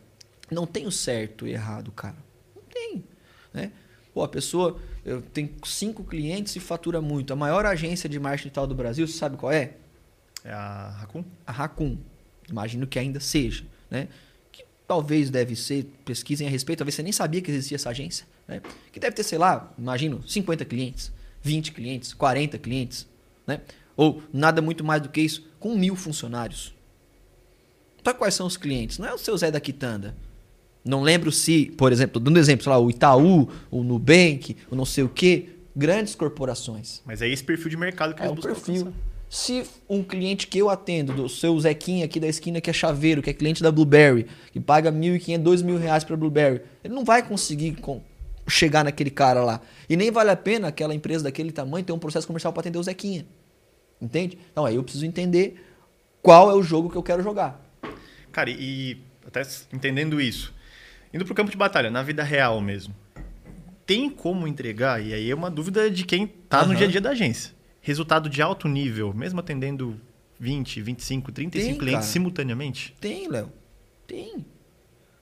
[0.51, 2.17] Não tem o certo e errado, cara.
[2.57, 3.05] Não tem,
[3.53, 3.71] né?
[4.15, 7.35] Pô, a pessoa eu tenho cinco clientes e fatura muito.
[7.35, 9.75] A maior agência de marketing digital do Brasil, você sabe qual é?
[10.43, 11.25] É a Racun?
[11.47, 11.99] A Racun.
[12.49, 14.09] Imagino que ainda seja, né?
[14.93, 18.61] Talvez deve ser, pesquisem a respeito, talvez você nem sabia que existia essa agência, né?
[18.93, 23.09] que deve ter, sei lá, imagino, 50 clientes, 20 clientes, 40 clientes,
[23.47, 23.63] né?
[23.97, 26.75] ou nada muito mais do que isso, com mil funcionários.
[28.03, 28.99] Então, quais são os clientes?
[28.99, 30.15] Não é o seu Zé da Quitanda.
[30.85, 34.85] Não lembro se, por exemplo, dando exemplo, sei lá, o Itaú, o Nubank, o não
[34.85, 37.01] sei o quê, grandes corporações.
[37.07, 38.77] Mas é esse perfil de mercado que é eles buscam perfil.
[38.89, 39.12] Alcançar.
[39.33, 43.23] Se um cliente que eu atendo, do seu Zequinha aqui da esquina, que é chaveiro,
[43.23, 47.27] que é cliente da Blueberry, que paga 1.500, 2.000 reais para Blueberry, ele não vai
[47.27, 47.79] conseguir
[48.47, 49.63] chegar naquele cara lá.
[49.89, 52.79] E nem vale a pena aquela empresa daquele tamanho ter um processo comercial para atender
[52.79, 53.25] o Zequinha.
[53.99, 54.37] Entende?
[54.53, 55.65] Então aí eu preciso entender
[56.21, 57.59] qual é o jogo que eu quero jogar.
[58.33, 59.41] Cara, e até
[59.73, 60.53] entendendo isso,
[61.11, 62.95] indo para o campo de batalha, na vida real mesmo,
[63.87, 65.03] tem como entregar?
[65.03, 66.69] E aí é uma dúvida de quem está uhum.
[66.69, 70.01] no dia a dia da agência resultado de alto nível, mesmo atendendo
[70.39, 72.13] 20, 25, 35 Tem, clientes cara.
[72.13, 72.95] simultaneamente?
[73.01, 73.53] Tem, Léo.
[74.07, 74.47] Tem.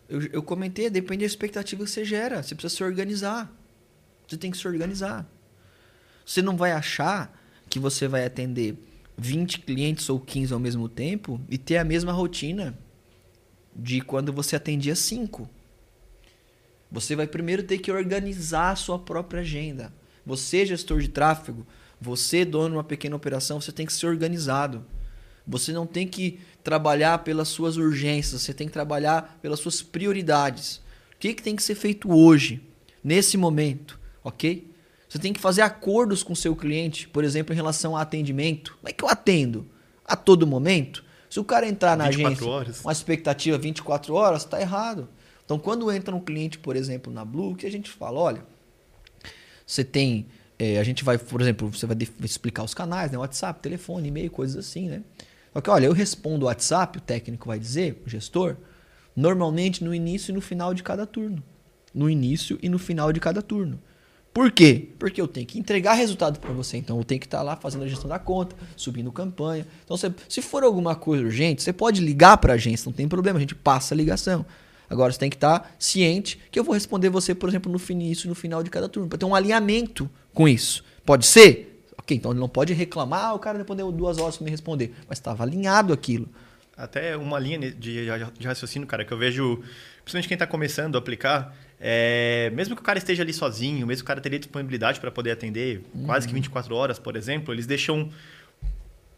[0.09, 2.43] Eu, eu comentei, depende da expectativa que você gera.
[2.43, 3.51] Você precisa se organizar.
[4.29, 5.27] Você tem que se organizar.
[6.25, 7.37] Você não vai achar
[7.69, 8.77] que você vai atender
[9.17, 12.79] 20 clientes ou 15 ao mesmo tempo e ter a mesma rotina
[13.75, 15.49] de quando você atendia 5.
[16.91, 19.93] Você vai primeiro ter que organizar a sua própria agenda.
[20.27, 21.67] Você, gestor de tráfego,
[22.01, 24.85] você, dono de uma pequena operação, você tem que ser organizado.
[25.47, 30.77] Você não tem que trabalhar pelas suas urgências, você tem que trabalhar pelas suas prioridades.
[31.15, 32.63] O que, que tem que ser feito hoje,
[33.03, 34.71] nesse momento, ok?
[35.09, 38.77] Você tem que fazer acordos com o seu cliente, por exemplo, em relação a atendimento.
[38.77, 39.67] Como é que eu atendo?
[40.05, 41.05] A todo momento?
[41.29, 45.09] Se o cara entrar na agência com uma expectativa 24 horas, está errado.
[45.45, 48.45] Então, quando entra um cliente, por exemplo, na Blue, que a gente fala, olha,
[49.67, 50.27] você tem
[50.61, 53.17] é, a gente vai, por exemplo, você vai explicar os canais, né?
[53.17, 55.03] WhatsApp, telefone, e-mail, coisas assim, né?
[55.55, 58.57] Só que, olha, eu respondo o WhatsApp, o técnico vai dizer, o gestor,
[59.17, 61.43] normalmente no início e no final de cada turno.
[61.95, 63.81] No início e no final de cada turno.
[64.35, 64.91] Por quê?
[64.99, 66.77] Porque eu tenho que entregar resultado para você.
[66.77, 69.67] Então eu tenho que estar tá lá fazendo a gestão da conta, subindo campanha.
[69.83, 73.09] Então, se, se for alguma coisa urgente, você pode ligar para a agência, não tem
[73.09, 74.45] problema, a gente passa a ligação.
[74.91, 77.81] Agora você tem que estar tá ciente que eu vou responder você, por exemplo, no
[77.91, 80.85] início e no final de cada turno, para ter um alinhamento com isso.
[81.07, 81.85] Pode ser?
[81.97, 84.93] Ok, então ele não pode reclamar, ah, o cara respondeu duas horas para me responder,
[85.09, 86.29] mas estava alinhado aquilo.
[86.77, 88.07] Até uma linha de,
[88.39, 89.63] de raciocínio, cara, que eu vejo,
[90.03, 94.03] principalmente quem está começando a aplicar, é, mesmo que o cara esteja ali sozinho, mesmo
[94.03, 96.07] que o cara teria disponibilidade para poder atender uhum.
[96.07, 98.11] quase que 24 horas, por exemplo, eles deixam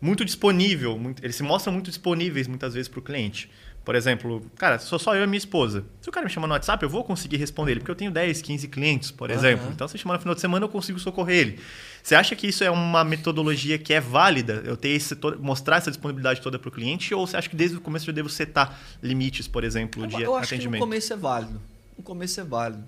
[0.00, 3.48] muito disponível, muito, eles se mostram muito disponíveis muitas vezes para o cliente.
[3.84, 5.84] Por exemplo, cara, sou só eu e minha esposa.
[6.00, 8.12] Se o cara me chamar no WhatsApp, eu vou conseguir responder ele, porque eu tenho
[8.12, 9.36] 10, 15 clientes, por uhum.
[9.36, 9.68] exemplo.
[9.72, 11.60] Então, se chamar no final de semana, eu consigo socorrer ele.
[12.02, 14.62] Você acha que isso é uma metodologia que é válida?
[14.64, 17.12] Eu ter esse, mostrar essa disponibilidade toda para o cliente?
[17.12, 20.34] Ou você acha que desde o começo eu devo setar limites, por exemplo, de eu
[20.34, 20.34] atendimento?
[20.34, 21.62] Eu acho que no começo é válido.
[21.98, 22.84] No começo é válido.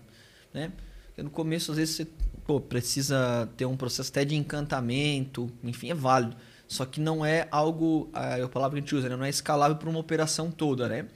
[0.52, 0.72] Né?
[1.09, 2.07] Porque no começo, às vezes, você
[2.46, 6.37] pô, precisa ter um processo até de encantamento, enfim, é válido.
[6.66, 9.16] Só que não é algo, a, a palavra que a gente usa, né?
[9.16, 11.07] não é escalável para uma operação toda, né?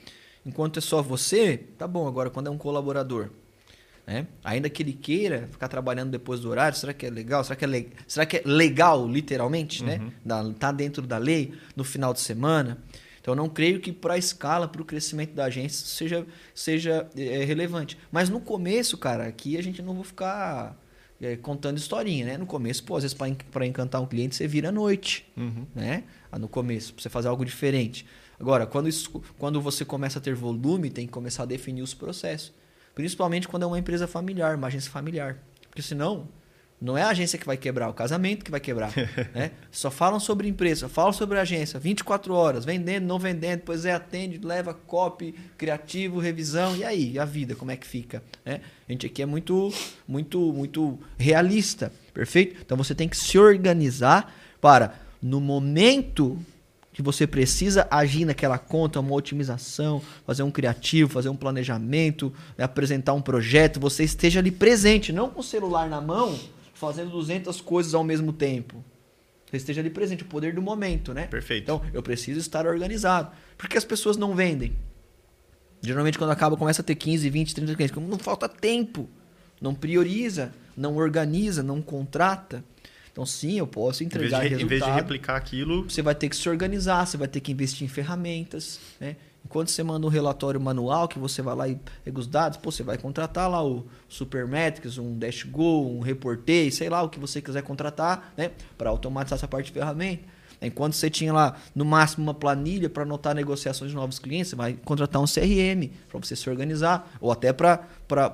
[0.45, 2.07] Enquanto é só você, tá bom.
[2.07, 3.31] Agora, quando é um colaborador,
[4.07, 4.27] né?
[4.43, 7.45] ainda que ele queira ficar trabalhando depois do horário, será que é legal?
[7.45, 7.93] Será que é, le...
[8.07, 9.99] será que é legal, literalmente, né?
[9.99, 10.07] uhum.
[10.07, 10.13] né?
[10.25, 12.79] Da, tá dentro da lei, no final de semana?
[13.21, 17.07] Então, eu não creio que para a escala, para o crescimento da agência, seja, seja
[17.15, 17.99] é, relevante.
[18.11, 20.77] Mas no começo, cara, aqui a gente não vai ficar
[21.21, 22.37] é, contando historinha, né?
[22.37, 23.17] No começo, pô, às vezes
[23.51, 25.67] para encantar um cliente você vira à noite, uhum.
[25.75, 26.05] né?
[26.31, 28.07] Ah, no começo, para você fazer algo diferente.
[28.39, 31.93] Agora, quando, isso, quando você começa a ter volume, tem que começar a definir os
[31.93, 32.53] processos.
[32.95, 35.39] Principalmente quando é uma empresa familiar, uma agência familiar.
[35.69, 36.29] Porque senão,
[36.81, 38.93] não é a agência que vai quebrar, é o casamento que vai quebrar.
[39.35, 39.51] né?
[39.71, 44.38] Só falam sobre empresa, falam sobre agência, 24 horas, vendendo, não vendendo, depois é atende,
[44.38, 48.23] leva copy, criativo, revisão, e aí, a vida, como é que fica?
[48.45, 48.61] Né?
[48.88, 49.73] A gente aqui é muito,
[50.07, 52.61] muito, muito realista, perfeito?
[52.64, 56.38] Então você tem que se organizar para, no momento
[56.93, 62.64] que você precisa agir naquela conta, uma otimização, fazer um criativo, fazer um planejamento, né?
[62.64, 66.37] apresentar um projeto, você esteja ali presente, não com o celular na mão
[66.79, 68.85] fazendo 200 coisas ao mesmo tempo.
[69.51, 71.27] Você esteja ali presente, o poder do momento, né?
[71.27, 71.62] Perfeito.
[71.62, 73.33] Então, eu preciso estar organizado.
[73.57, 74.75] Por que as pessoas não vendem?
[75.83, 77.97] Geralmente, quando acaba, começa a ter 15, 20, 30 clientes.
[77.97, 79.09] Não falta tempo.
[79.61, 82.62] Não prioriza, não organiza, não contrata.
[83.11, 84.67] Então, sim, eu posso entregar em vez de, resultado.
[84.67, 85.91] Em vez de replicar aquilo...
[85.91, 89.17] Você vai ter que se organizar, você vai ter que investir em ferramentas, né?
[89.49, 92.71] Enquanto você manda um relatório manual, que você vai lá e pega os dados, pô,
[92.71, 97.41] você vai contratar lá o Supermetrics, um DashGo, um Reportei, sei lá, o que você
[97.41, 98.51] quiser contratar, né?
[98.77, 100.23] Para automatizar essa parte de ferramenta.
[100.61, 104.57] Enquanto você tinha lá, no máximo, uma planilha para anotar negociações de novos clientes, você
[104.57, 107.87] vai contratar um CRM para você se organizar, ou até para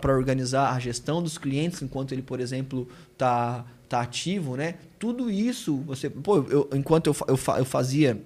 [0.05, 4.75] organizar a gestão dos clientes, enquanto ele, por exemplo, está tá ativo, né?
[4.99, 6.11] Tudo isso, você.
[6.11, 8.21] Pô, eu, enquanto eu, eu, eu fazia,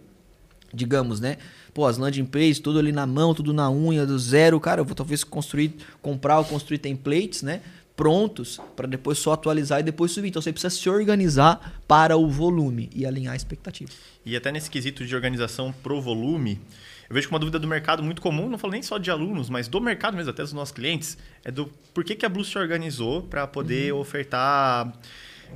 [0.72, 1.36] digamos, né?
[1.78, 4.58] Pô, as landing pages, tudo ali na mão, tudo na unha, do zero.
[4.58, 7.60] Cara, eu vou talvez construir, comprar ou construir templates, né?
[7.94, 10.26] Prontos para depois só atualizar e depois subir.
[10.26, 13.92] Então você precisa se organizar para o volume e alinhar a expectativa.
[14.26, 16.60] E até nesse quesito de organização pro volume,
[17.08, 19.48] eu vejo que uma dúvida do mercado muito comum, não falo nem só de alunos,
[19.48, 22.44] mas do mercado mesmo, até dos nossos clientes, é do por que, que a Blue
[22.44, 24.00] se organizou para poder uhum.
[24.00, 24.92] ofertar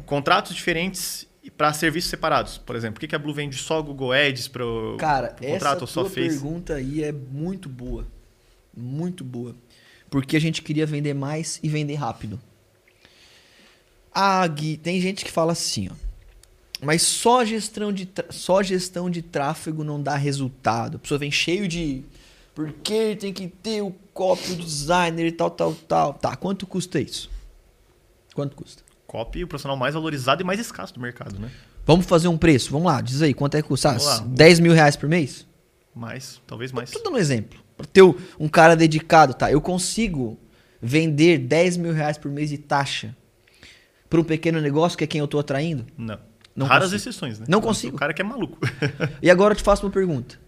[0.06, 2.94] contratos diferentes para serviços separados, por exemplo?
[2.94, 4.96] Por que, que a Blue vende só Google Ads para o
[5.40, 6.20] contrato ou só Face?
[6.20, 8.07] Essa pergunta aí é muito boa.
[8.76, 9.55] Muito boa.
[10.09, 12.40] Porque a gente queria vender mais e vender rápido.
[14.14, 15.94] Ah, Gui, tem gente que fala assim, ó.
[16.83, 20.96] Mas só gestão de, só gestão de tráfego não dá resultado.
[20.96, 22.05] A pessoa vem cheio de.
[22.55, 26.14] Porque tem que ter o copy, o designer e tal, tal, tal.
[26.14, 27.31] Tá, quanto custa isso?
[28.35, 28.83] Quanto custa?
[29.12, 31.51] Copy, o profissional mais valorizado e mais escasso do mercado, né?
[31.85, 33.90] Vamos fazer um preço, vamos lá, diz aí, quanto é que custa?
[33.90, 35.46] Ah, 10 mil reais por mês?
[35.94, 36.88] Mais, talvez mais.
[36.88, 37.61] Estou dando um exemplo.
[37.77, 39.53] Para ter um cara dedicado, tá?
[39.53, 40.38] Eu consigo
[40.81, 43.14] vender 10 mil reais por mês de taxa
[44.09, 45.85] para um pequeno negócio que é quem eu estou atraindo?
[45.96, 46.18] Não.
[46.57, 47.11] Não Raras consigo.
[47.11, 47.46] exceções, né?
[47.48, 47.96] Não consigo.
[47.96, 48.59] O cara que é maluco.
[49.20, 50.38] e agora eu te faço uma pergunta.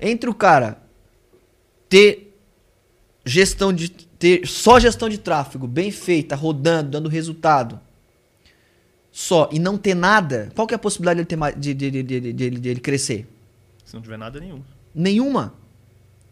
[0.00, 0.82] Entre o cara
[1.88, 2.36] ter
[3.24, 7.80] gestão de ter só gestão de tráfego bem feita, rodando, dando resultado,
[9.12, 12.02] só e não ter nada, qual que é a possibilidade de ele, ter, de, de,
[12.02, 13.26] de, de, de ele crescer?
[13.84, 14.64] Se não tiver nada, nenhuma.
[14.94, 15.54] Nenhuma.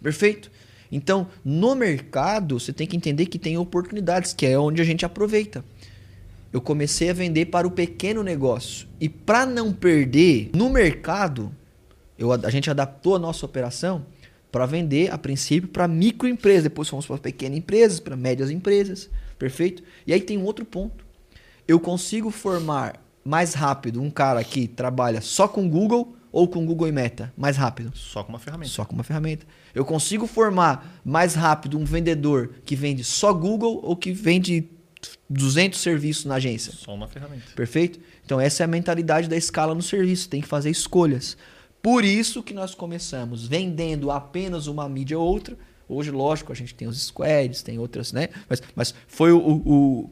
[0.02, 0.50] Perfeito?
[0.90, 5.04] Então, no mercado, você tem que entender que tem oportunidades, que é onde a gente
[5.04, 5.62] aproveita.
[6.50, 8.88] Eu comecei a vender para o pequeno negócio.
[8.98, 11.54] E para não perder no mercado,
[12.18, 14.06] eu, a gente adaptou a nossa operação
[14.50, 16.64] para vender, a princípio, para microempresas.
[16.64, 19.10] Depois fomos para pequenas empresas, para médias empresas.
[19.38, 19.82] Perfeito?
[20.06, 21.10] E aí tem um outro ponto
[21.70, 26.88] eu consigo formar mais rápido um cara que trabalha só com Google ou com Google
[26.88, 27.33] e Meta?
[27.37, 27.92] Mais rápido.
[27.94, 28.72] Só com uma ferramenta.
[28.72, 29.46] Só com uma ferramenta.
[29.72, 34.68] Eu consigo formar mais rápido um vendedor que vende só Google ou que vende
[35.28, 36.72] 200 serviços na agência?
[36.72, 37.44] Só uma ferramenta.
[37.54, 38.00] Perfeito?
[38.24, 40.28] Então essa é a mentalidade da escala no serviço.
[40.28, 41.37] Tem que fazer escolhas.
[41.80, 45.56] Por isso que nós começamos vendendo apenas uma mídia ou outra.
[45.88, 48.28] Hoje, lógico, a gente tem os squads, tem outras, né?
[48.48, 50.11] Mas, mas foi o, o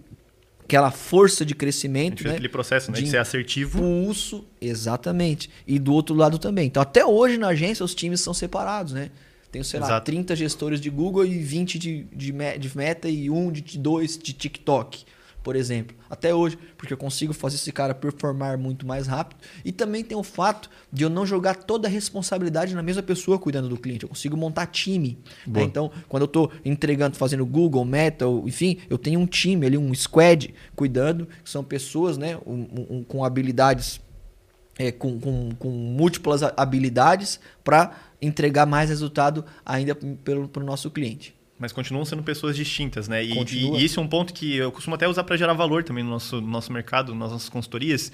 [0.68, 2.22] aquela força de crescimento.
[2.22, 2.32] né?
[2.32, 2.98] aquele processo né?
[2.98, 3.78] de, de ser assertivo.
[3.78, 5.48] Pulso, exatamente.
[5.66, 6.66] E do outro lado também.
[6.66, 9.10] Então, até hoje na agência, os times são separados, né?
[9.50, 9.92] Tenho, sei Exato.
[9.94, 14.18] lá, 30 gestores de Google e 20 de, de, de Meta e um de dois
[14.18, 15.06] de TikTok
[15.48, 15.96] por exemplo.
[16.10, 19.40] Até hoje, porque eu consigo fazer esse cara performar muito mais rápido.
[19.64, 23.38] E também tem o fato de eu não jogar toda a responsabilidade na mesma pessoa
[23.38, 24.02] cuidando do cliente.
[24.02, 25.18] Eu consigo montar time.
[25.46, 25.62] Né?
[25.62, 29.94] Então, quando eu estou entregando, fazendo Google, Meta, enfim, eu tenho um time ali, um
[29.94, 34.02] squad cuidando, que são pessoas né, um, um, com habilidades,
[34.78, 41.37] é, com, com, com múltiplas habilidades para entregar mais resultado ainda para o nosso cliente
[41.58, 43.24] mas continuam sendo pessoas distintas, né?
[43.24, 45.82] E, e, e, isso é um ponto que eu costumo até usar para gerar valor
[45.82, 48.12] também no nosso, no nosso mercado, nas nossas consultorias.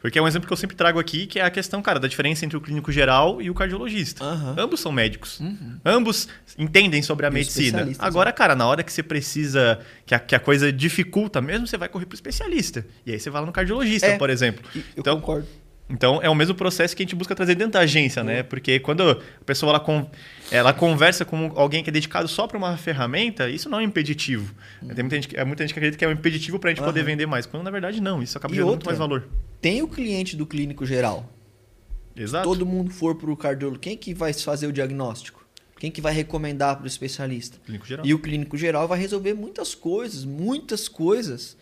[0.00, 2.06] Porque é um exemplo que eu sempre trago aqui, que é a questão, cara, da
[2.06, 4.24] diferença entre o clínico geral e o cardiologista.
[4.24, 4.54] Uhum.
[4.56, 5.40] Ambos são médicos.
[5.40, 5.76] Uhum.
[5.84, 7.88] Ambos entendem sobre a e medicina.
[7.98, 8.32] Agora, né?
[8.32, 11.88] cara, na hora que você precisa, que a, que a coisa dificulta mesmo, você vai
[11.88, 12.86] correr para o especialista.
[13.04, 14.64] E aí você vai lá no cardiologista, é, por exemplo.
[14.74, 15.48] Eu então, concordo.
[15.90, 18.42] Então, é o mesmo processo que a gente busca trazer dentro da agência, né?
[18.42, 20.10] Porque quando a pessoa ela,
[20.50, 24.54] ela conversa com alguém que é dedicado só para uma ferramenta, isso não é impeditivo.
[24.82, 24.88] Uhum.
[24.88, 26.80] Tem muita gente, é muita gente que acredita que é um impeditivo para a gente
[26.80, 26.86] uhum.
[26.86, 28.22] poder vender mais, quando na verdade não.
[28.22, 29.28] Isso acaba e gerando outra, muito mais valor.
[29.62, 31.32] Tem o cliente do clínico geral.
[32.14, 32.46] Exato.
[32.46, 35.46] Se todo mundo for para o cardiólogo, quem que vai fazer o diagnóstico?
[35.78, 37.56] Quem que vai recomendar para o especialista?
[37.64, 38.04] Clínico geral.
[38.04, 41.56] E o clínico geral vai resolver muitas coisas, muitas coisas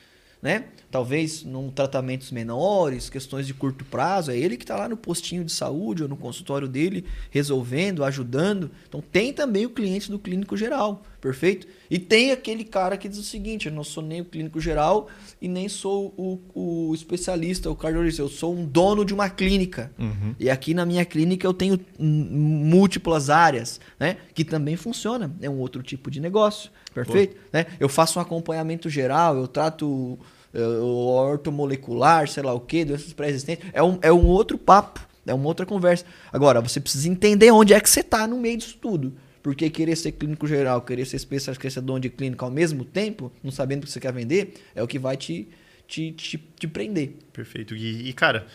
[0.46, 0.66] né?
[0.92, 5.42] Talvez num tratamentos menores, questões de curto prazo, é ele que está lá no postinho
[5.42, 8.70] de saúde ou no consultório dele, resolvendo, ajudando.
[8.88, 11.66] Então tem também o cliente do clínico geral, perfeito?
[11.90, 15.08] E tem aquele cara que diz o seguinte: eu não sou nem o clínico geral
[15.42, 19.90] e nem sou o, o especialista, o cardiologista, eu sou um dono de uma clínica.
[19.98, 20.36] Uhum.
[20.38, 24.18] E aqui na minha clínica eu tenho múltiplas áreas, né?
[24.32, 25.34] Que também funciona.
[25.42, 27.36] É um outro tipo de negócio, perfeito?
[27.52, 27.66] Né?
[27.80, 30.16] Eu faço um acompanhamento geral, eu trato
[30.56, 33.68] uh, ortomolecular, sei lá o que, doenças pré-existentes.
[33.72, 36.04] É um, é um outro papo, é uma outra conversa.
[36.32, 39.12] Agora, você precisa entender onde é que você está no meio disso tudo.
[39.42, 42.84] Porque querer ser clínico geral, querer ser especialista, querer ser dono de clínica ao mesmo
[42.84, 45.48] tempo, não sabendo o que você quer vender, é o que vai te,
[45.86, 47.14] te, te, te prender.
[47.32, 47.76] Perfeito.
[47.76, 48.46] E, e cara,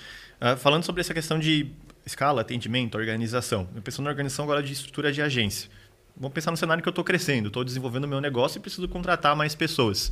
[0.42, 1.68] uh, falando sobre essa questão de
[2.06, 3.70] escala, atendimento, organização.
[3.74, 5.70] Eu penso na organização agora de estrutura de agência.
[6.18, 9.34] Vamos pensar no cenário que eu estou crescendo, estou desenvolvendo meu negócio e preciso contratar
[9.34, 10.12] mais pessoas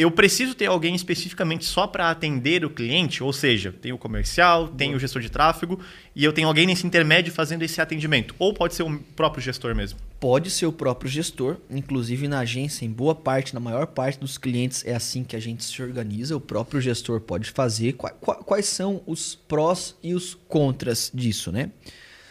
[0.00, 4.68] eu preciso ter alguém especificamente só para atender o cliente, ou seja, tem o comercial,
[4.68, 5.80] tem o gestor de tráfego
[6.14, 8.34] e eu tenho alguém nesse intermédio fazendo esse atendimento.
[8.38, 9.98] Ou pode ser o próprio gestor mesmo?
[10.18, 14.38] Pode ser o próprio gestor, inclusive na agência, em boa parte, na maior parte dos
[14.38, 16.36] clientes é assim que a gente se organiza.
[16.36, 17.94] O próprio gestor pode fazer.
[17.94, 21.70] Quais são os prós e os contras disso, né?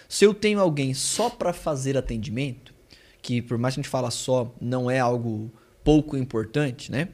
[0.07, 2.73] Se eu tenho alguém só para fazer atendimento,
[3.21, 5.51] que por mais que a gente fala só, não é algo
[5.83, 7.09] pouco importante, né?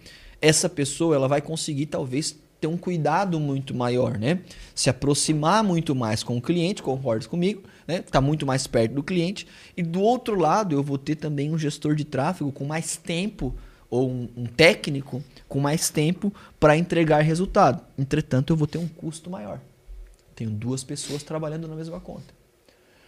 [0.45, 4.41] Essa pessoa ela vai conseguir talvez ter um cuidado muito maior, né?
[4.75, 8.01] Se aproximar muito mais com o cliente, concorda comigo, né?
[8.01, 9.47] Tá muito mais perto do cliente.
[9.75, 13.55] E do outro lado, eu vou ter também um gestor de tráfego com mais tempo
[13.89, 17.83] ou um, um técnico com mais tempo para entregar resultado.
[17.97, 19.59] Entretanto, eu vou ter um custo maior.
[20.35, 22.33] Tenho duas pessoas trabalhando na mesma conta.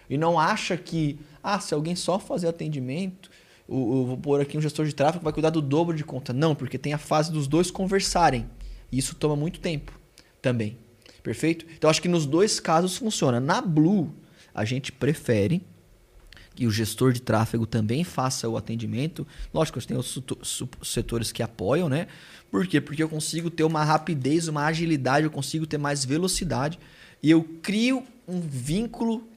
[0.10, 3.30] E não acha que, ah, se alguém só fazer atendimento,
[3.68, 6.32] o, vou pôr aqui um gestor de tráfego que vai cuidar do dobro de conta.
[6.32, 8.50] Não, porque tem a fase dos dois conversarem.
[8.92, 9.92] E isso toma muito tempo
[10.42, 10.78] também.
[11.22, 11.66] Perfeito?
[11.78, 13.40] Então acho que nos dois casos funciona.
[13.40, 14.14] Na Blue,
[14.56, 15.62] a gente prefere
[16.56, 19.28] que o gestor de tráfego também faça o atendimento.
[19.54, 20.24] Lógico, tem os
[20.82, 22.08] setores que apoiam, né?
[22.50, 22.82] Por quê?
[22.82, 26.80] Porque eu consigo ter uma rapidez, uma agilidade, eu consigo ter mais velocidade
[27.22, 29.28] e eu crio um vínculo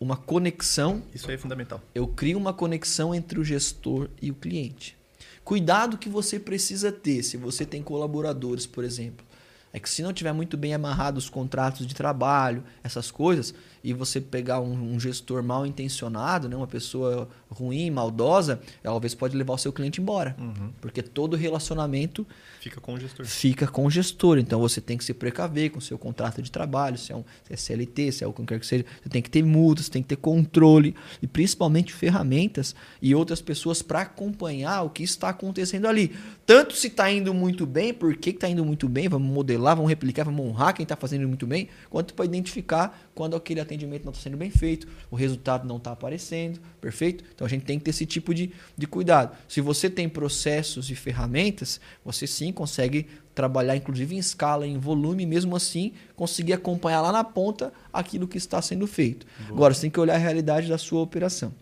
[0.00, 1.02] uma conexão.
[1.14, 1.80] Isso aí é fundamental.
[1.94, 4.96] Eu crio uma conexão entre o gestor e o cliente.
[5.44, 9.26] Cuidado que você precisa ter se você tem colaboradores, por exemplo.
[9.72, 13.54] É que se não tiver muito bem amarrado os contratos de trabalho, essas coisas,
[13.88, 19.14] e você pegar um, um, gestor mal intencionado, né, uma pessoa ruim, maldosa, ela talvez
[19.14, 20.36] pode levar o seu cliente embora.
[20.38, 20.70] Uhum.
[20.78, 22.26] Porque todo relacionamento
[22.60, 23.24] fica com o gestor.
[23.24, 24.36] Fica com o gestor.
[24.36, 27.24] Então você tem que se precaver com o seu contrato de trabalho, se é, um,
[27.44, 28.84] se é CLT, se é o que quer que seja.
[29.02, 33.80] Você tem que ter multas, tem que ter controle e principalmente ferramentas e outras pessoas
[33.80, 36.14] para acompanhar o que está acontecendo ali.
[36.44, 39.88] Tanto se está indo muito bem, por que está indo muito bem, vamos modelar, vamos
[39.88, 43.96] replicar, vamos honrar quem está fazendo muito bem, quanto para identificar quando aquele atendimento não
[43.96, 47.24] está sendo bem feito, o resultado não está aparecendo, perfeito?
[47.34, 49.36] Então a gente tem que ter esse tipo de, de cuidado.
[49.48, 55.24] Se você tem processos e ferramentas, você sim consegue trabalhar, inclusive em escala, em volume,
[55.24, 59.26] mesmo assim conseguir acompanhar lá na ponta aquilo que está sendo feito.
[59.38, 59.50] Boa.
[59.52, 61.54] Agora, você tem que olhar a realidade da sua operação.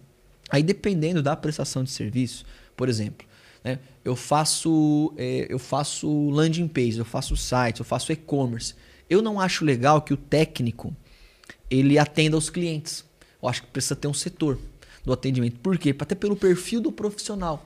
[0.48, 3.26] Aí, dependendo da prestação de serviço, por exemplo,
[3.62, 8.74] né, eu faço é, eu faço landing page, eu faço sites, eu faço e-commerce.
[9.10, 10.96] Eu não acho legal que o técnico
[11.70, 13.04] ele atenda aos clientes.
[13.42, 14.58] Eu acho que precisa ter um setor.
[15.04, 15.60] do atendimento.
[15.60, 15.94] Por quê?
[15.96, 17.64] Até pelo perfil do profissional.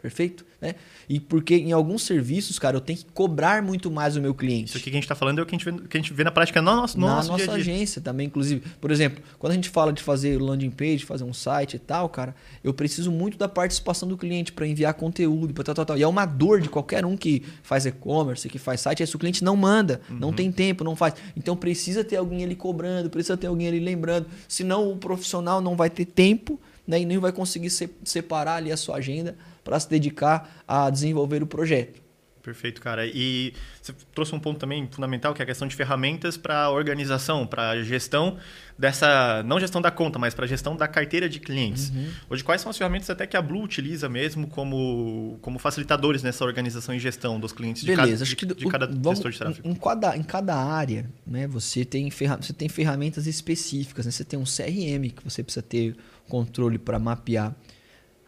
[0.00, 0.44] Perfeito?
[0.62, 0.76] Né?
[1.08, 4.68] E porque em alguns serviços, cara, eu tenho que cobrar muito mais o meu cliente.
[4.68, 6.00] Isso aqui que a gente está falando é o que a gente vê, que a
[6.00, 7.60] gente vê na prática no nosso, no na nosso nossa dia -dia.
[7.60, 8.62] agência também, inclusive.
[8.80, 12.08] Por exemplo, quando a gente fala de fazer landing page, fazer um site e tal,
[12.08, 15.98] cara, eu preciso muito da participação do cliente para enviar conteúdo, para tal, tal, tal.
[15.98, 19.16] E é uma dor de qualquer um que faz e-commerce, que faz site, é se
[19.16, 20.16] o cliente não manda, uhum.
[20.16, 21.14] não tem tempo, não faz.
[21.36, 24.26] Então precisa ter alguém ali cobrando, precisa ter alguém ali lembrando.
[24.46, 27.70] Senão o profissional não vai ter tempo né, e nem vai conseguir
[28.04, 32.02] separar ali a sua agenda para se dedicar a desenvolver o projeto.
[32.42, 33.06] Perfeito, cara.
[33.06, 37.46] E você trouxe um ponto também fundamental, que é a questão de ferramentas para organização,
[37.46, 38.36] para gestão
[38.76, 41.90] dessa, não gestão da conta, mas para gestão da carteira de clientes.
[41.90, 42.08] Uhum.
[42.28, 46.44] Hoje, quais são as ferramentas até que a Blue utiliza mesmo como, como facilitadores nessa
[46.44, 49.30] organização e gestão dos clientes Beleza, de cada, acho que de, de cada vamos, gestor
[49.30, 49.68] de tráfego?
[49.68, 54.04] Em cada, em cada área, né, você, tem você tem ferramentas específicas.
[54.04, 54.10] Né?
[54.10, 55.96] Você tem um CRM que você precisa ter
[56.28, 57.54] controle para mapear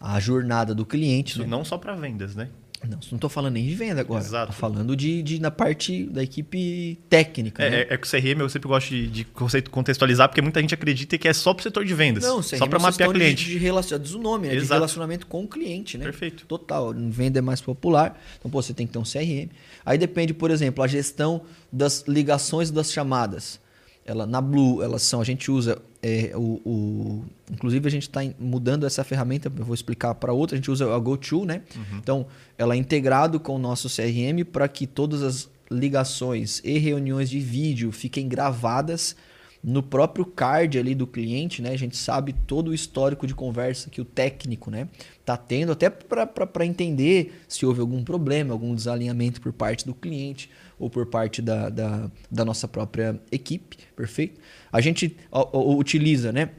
[0.00, 1.33] a jornada do cliente.
[1.33, 1.46] Isso né?
[1.46, 2.48] não só para vendas, né?
[2.88, 4.22] Não, não estou falando nem de venda agora.
[4.22, 4.52] Exato.
[4.52, 7.62] Tô falando de, de na parte da equipe técnica.
[7.64, 7.76] É, né?
[7.88, 9.24] é, é que o CRM eu sempre gosto de, de
[9.70, 12.24] contextualizar, porque muita gente acredita que é só para o setor de vendas.
[12.24, 13.44] Não, CRM só para mapear cliente.
[13.44, 13.98] De, de relacion...
[13.98, 14.57] Diz o nome, né?
[14.57, 16.04] De relacionamento com o cliente, né?
[16.04, 16.46] Perfeito.
[16.46, 16.92] Total.
[16.94, 18.20] Venda é mais popular.
[18.38, 19.50] Então, pô, você tem que ter um CRM.
[19.85, 23.63] Aí depende, por exemplo, a gestão das ligações das chamadas.
[24.07, 28.21] Ela, na Blue, elas são, a gente usa é, o, o, inclusive a gente está
[28.38, 31.62] mudando essa ferramenta, eu vou explicar para outra, a gente usa a GoTo, né?
[31.75, 31.99] Uhum.
[31.99, 32.27] Então,
[32.59, 37.40] ela é integrado com o nosso CRM para que todas as ligações e reuniões de
[37.40, 39.17] vídeo fiquem gravadas
[39.62, 41.71] no próprio card ali do cliente, né?
[41.71, 44.88] A gente sabe todo o histórico de conversa que o técnico, né,
[45.25, 50.51] tá tendo, até para entender se houve algum problema, algum desalinhamento por parte do cliente
[50.79, 54.41] ou por parte da, da, da nossa própria equipe, perfeito?
[54.73, 55.17] A gente
[55.53, 56.51] utiliza, né?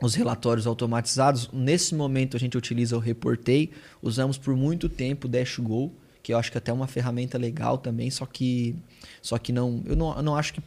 [0.00, 1.48] Os relatórios automatizados.
[1.52, 3.70] Nesse momento a gente utiliza o Reportei.
[4.02, 7.78] Usamos por muito tempo o DashGo, que eu acho que até é uma ferramenta legal
[7.78, 8.76] também, só que,
[9.20, 10.62] só que não, eu não, eu não acho que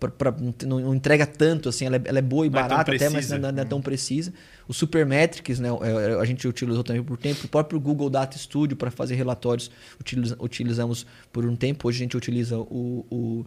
[0.00, 0.34] pra, pra,
[0.66, 3.10] não, entrega tanto, assim, ela é, ela é boa e não é barata é até,
[3.10, 3.82] mas não, não, é tão uhum.
[3.82, 4.32] precisa.
[4.66, 7.44] O Supermetrics, né, é, a gente utilizou também por tempo.
[7.44, 11.86] O próprio Google Data Studio para fazer relatórios utiliza, utilizamos por um tempo.
[11.86, 13.46] Hoje a gente utiliza o, o,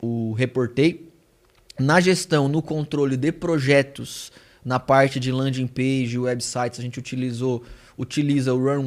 [0.00, 1.10] o Reportei.
[1.78, 4.30] Na gestão, no controle de projetos,
[4.64, 7.64] na parte de landing page, websites, a gente utilizou
[7.96, 8.84] utiliza o Run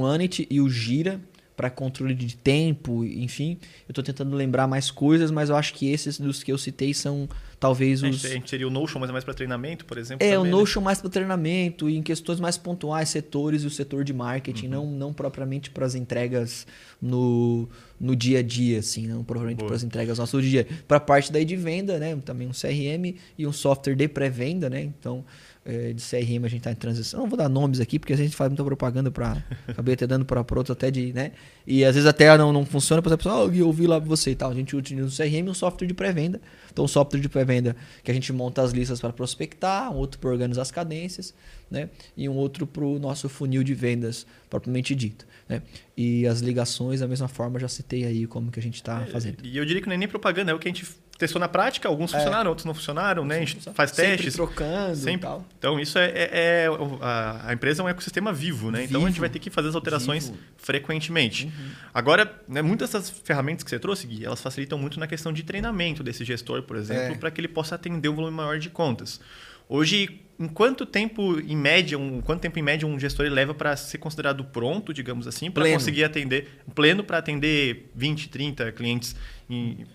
[0.49, 1.19] e o Gira
[1.57, 3.57] para controle de tempo, enfim.
[3.89, 6.93] Eu estou tentando lembrar mais coisas, mas eu acho que esses dos que eu citei
[6.93, 7.27] são
[7.59, 8.23] talvez os.
[8.23, 10.23] A gente seria o Notion, mas é mais para treinamento, por exemplo?
[10.23, 10.51] É, também, o né?
[10.51, 10.85] Notion né?
[10.85, 14.71] mais para treinamento e em questões mais pontuais, setores e o setor de marketing, uhum.
[14.71, 16.67] não, não propriamente para as entregas
[17.01, 17.67] no,
[17.99, 20.77] no dia a dia, assim, não propriamente para as entregas nosso dia a dia.
[20.87, 22.15] Para a parte daí de venda, né?
[22.23, 24.83] Também um CRM e um software de pré-venda, né?
[24.83, 25.25] Então
[25.67, 27.19] é, de CRM a gente está em transição.
[27.19, 29.43] Não vou dar nomes aqui, porque a gente faz muita propaganda para.
[29.67, 31.11] Acabei até dando para outros até de.
[31.11, 31.33] né?
[31.65, 34.31] E às vezes até não, não funciona, para a pessoa, oh, eu ouvi lá você
[34.31, 34.49] e tal.
[34.49, 36.39] A gente utiliza um CRM um software de pré-venda.
[36.71, 40.19] Então, um software de pré-venda que a gente monta as listas para prospectar, um outro
[40.19, 41.33] para organizar as cadências,
[41.69, 41.89] né?
[42.15, 45.25] E um outro para o nosso funil de vendas propriamente dito.
[45.47, 45.61] Né?
[45.95, 49.05] E as ligações, da mesma forma, já citei aí como que a gente está é,
[49.05, 49.37] fazendo.
[49.43, 50.85] E eu diria que não é nem propaganda, é o que a gente
[51.17, 52.17] testou na prática, alguns é.
[52.17, 53.37] funcionaram, outros não funcionaram, né?
[53.37, 54.17] A gente faz testes.
[54.17, 55.13] Sempre trocando sempre.
[55.13, 55.45] e tal.
[55.57, 56.67] Então, isso é, é, é
[57.01, 58.81] a, a, empresa é um ecossistema vivo, né?
[58.81, 58.91] Vivo.
[58.91, 60.37] Então, a gente vai ter que fazer as alterações vivo.
[60.57, 61.45] frequentemente.
[61.45, 61.69] Uhum.
[61.93, 65.43] Agora, né, muitas dessas ferramentas que você trouxe, Gui, elas facilitam muito na questão de
[65.43, 67.17] treinamento desse gestor, por exemplo, é.
[67.17, 69.19] para que ele possa atender um volume maior de contas.
[69.67, 73.75] Hoje, em quanto tempo, em média, um, quanto tempo em média um gestor leva para
[73.75, 79.15] ser considerado pronto, digamos assim, para conseguir atender, pleno para atender 20, 30 clientes
[79.49, 79.85] em,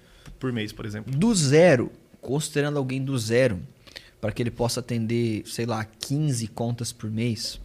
[0.41, 1.15] por mês, por exemplo?
[1.15, 3.63] Do zero, considerando alguém do zero,
[4.21, 7.61] para que ele possa atender, sei lá, 15 contas por mês,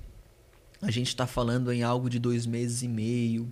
[0.81, 3.51] a gente está falando em algo de dois meses e meio,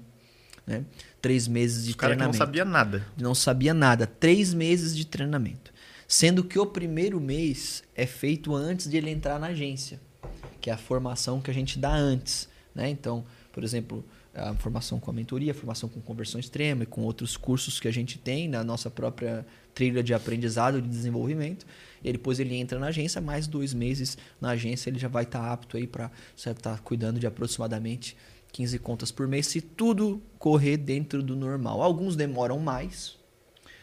[0.65, 0.83] né?
[1.21, 2.33] Três meses de o cara treinamento.
[2.33, 3.07] Que não sabia nada.
[3.17, 4.05] Não sabia nada.
[4.07, 5.73] Três meses de treinamento.
[6.07, 9.99] Sendo que o primeiro mês é feito antes de ele entrar na agência,
[10.61, 12.47] que é a formação que a gente dá antes.
[12.73, 12.89] Né?
[12.89, 17.01] Então, por exemplo, a formação com a mentoria, a formação com conversão extrema e com
[17.01, 21.65] outros cursos que a gente tem na nossa própria trilha de aprendizado de desenvolvimento.
[22.03, 25.39] E depois ele entra na agência, mais dois meses na agência ele já vai estar
[25.39, 28.15] tá apto aí para estar tá cuidando de aproximadamente
[28.51, 31.81] 15 contas por mês, se tudo correr dentro do normal.
[31.81, 33.17] Alguns demoram mais.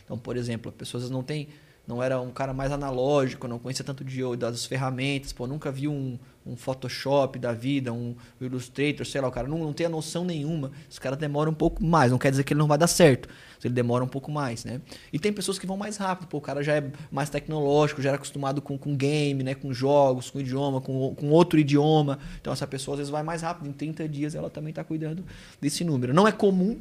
[0.04, 1.48] Então, por exemplo, as pessoas não têm
[1.92, 5.92] não era um cara mais analógico, não conhecia tanto de, das ferramentas, pô, nunca viu
[5.92, 9.90] um, um Photoshop da vida, um Illustrator, sei lá, o cara não, não tem a
[9.90, 12.10] noção nenhuma, esse cara demora um pouco mais.
[12.10, 13.28] Não quer dizer que ele não vai dar certo,
[13.62, 14.80] ele demora um pouco mais, né?
[15.12, 18.08] E tem pessoas que vão mais rápido, pô, o cara já é mais tecnológico, já
[18.08, 19.54] era acostumado com, com game, né?
[19.54, 22.18] Com jogos, com idioma, com, com outro idioma.
[22.40, 25.22] Então essa pessoa às vezes vai mais rápido, em 30 dias ela também está cuidando
[25.60, 26.14] desse número.
[26.14, 26.80] Não é comum,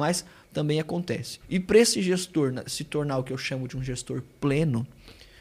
[0.00, 1.38] mas também acontece.
[1.48, 4.86] E para esse gestor se tornar o que eu chamo de um gestor pleno,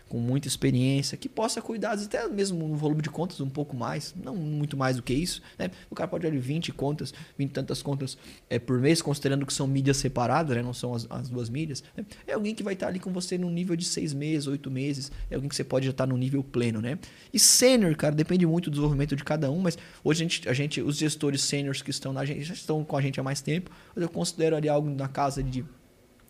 [0.10, 4.14] com muita experiência, que possa cuidar até mesmo no volume de contas um pouco mais,
[4.22, 5.42] não muito mais do que isso.
[5.58, 5.70] Né?
[5.90, 8.18] O cara pode olhar 20 contas, 20 tantas contas
[8.50, 10.64] é, por mês, considerando que são mídias separadas, né?
[10.64, 11.84] não são as, as duas mídias.
[11.96, 12.04] Né?
[12.26, 15.12] É alguém que vai estar ali com você no nível de 6 meses, 8 meses,
[15.30, 16.82] é alguém que você pode já estar no nível pleno.
[16.82, 16.98] Né?
[17.32, 20.54] E sênior, cara, depende muito do desenvolvimento de cada um, mas hoje a gente, a
[20.54, 23.42] gente os gestores sêniores que estão na gente, já estão com a gente há mais
[23.42, 25.64] tempo, eu considero ali algo na casa de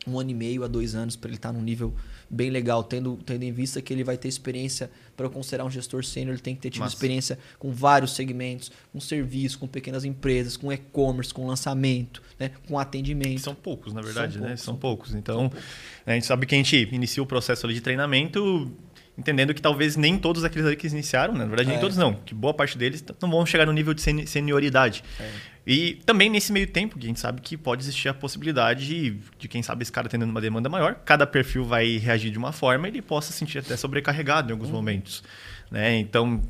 [0.07, 1.93] um ano e meio a dois anos para ele estar num nível
[2.29, 6.03] bem legal, tendo, tendo em vista que ele vai ter experiência para considerar um gestor
[6.03, 6.95] sênior, ele tem que ter tido Massa.
[6.95, 12.77] experiência com vários segmentos, com serviço, com pequenas empresas, com e-commerce, com lançamento, né, com
[12.77, 13.41] atendimento.
[13.41, 14.47] São poucos, na verdade, são né?
[14.49, 15.15] Poucos, são, são poucos.
[15.15, 15.65] Então, poucos.
[16.05, 18.71] a gente sabe que a gente inicia o processo de treinamento
[19.17, 21.39] entendendo que talvez nem todos aqueles ali que iniciaram, né?
[21.39, 21.73] na verdade, é.
[21.73, 25.03] nem todos não, que boa parte deles não vão chegar no nível de senioridade.
[25.19, 25.29] É.
[25.71, 29.19] E também nesse meio tempo, que a gente sabe que pode existir a possibilidade de,
[29.37, 32.51] de, quem sabe, esse cara tendo uma demanda maior, cada perfil vai reagir de uma
[32.51, 34.73] forma e ele possa se sentir até sobrecarregado em alguns uhum.
[34.73, 35.23] momentos.
[35.69, 35.99] Né?
[35.99, 36.41] Então,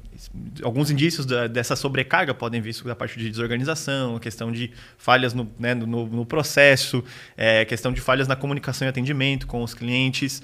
[0.64, 5.34] alguns indícios da, dessa sobrecarga podem vir da parte de desorganização, a questão de falhas
[5.34, 7.04] no, né, no, no processo,
[7.36, 10.42] é, questão de falhas na comunicação e atendimento com os clientes.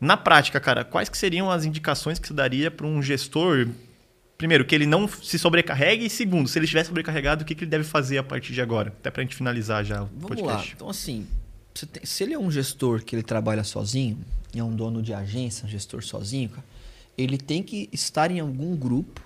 [0.00, 3.68] Na prática, cara, quais que seriam as indicações que você daria para um gestor
[4.36, 7.64] primeiro, que ele não se sobrecarregue, e segundo, se ele estiver sobrecarregado, o que, que
[7.64, 8.90] ele deve fazer a partir de agora?
[8.98, 10.68] Até para a gente finalizar já o Vamos podcast.
[10.68, 10.74] Lá.
[10.74, 11.26] Então, assim,
[11.74, 14.18] tem, se ele é um gestor que ele trabalha sozinho,
[14.54, 16.64] é um dono de agência, um gestor sozinho, cara,
[17.16, 19.22] ele tem que estar em algum grupo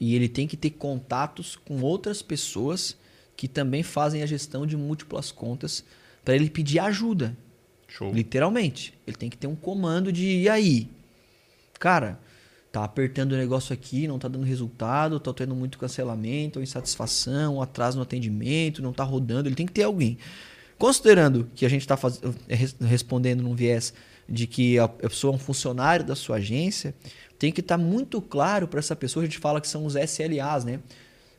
[0.00, 2.96] e ele tem que ter contatos com outras pessoas
[3.36, 5.84] que também fazem a gestão de múltiplas contas
[6.24, 7.36] para ele pedir ajuda.
[7.88, 8.12] Show.
[8.12, 8.94] Literalmente.
[9.06, 10.88] Ele tem que ter um comando de e aí?
[11.78, 12.18] Cara,
[12.74, 17.96] tá apertando o negócio aqui, não tá dando resultado, tá tendo muito cancelamento, insatisfação, atraso
[17.96, 20.18] no atendimento, não tá rodando, ele tem que ter alguém.
[20.76, 21.96] Considerando que a gente está
[22.48, 23.94] é, respondendo num viés
[24.28, 26.92] de que a pessoa é um funcionário da sua agência,
[27.38, 29.94] tem que estar tá muito claro para essa pessoa, a gente fala que são os
[29.94, 30.80] SLAs, né?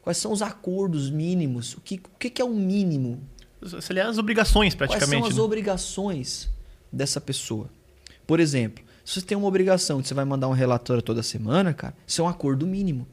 [0.02, 1.74] Quais são os acordos mínimos?
[1.74, 3.22] O que, o que é o mínimo?
[3.62, 5.10] As obrigações, praticamente.
[5.10, 5.42] Quais são as né?
[5.42, 6.50] obrigações
[6.90, 7.70] dessa pessoa?
[8.26, 11.74] Por exemplo, se você tem uma obrigação de você vai mandar um relatório toda semana,
[11.74, 13.08] cara, isso é um acordo mínimo.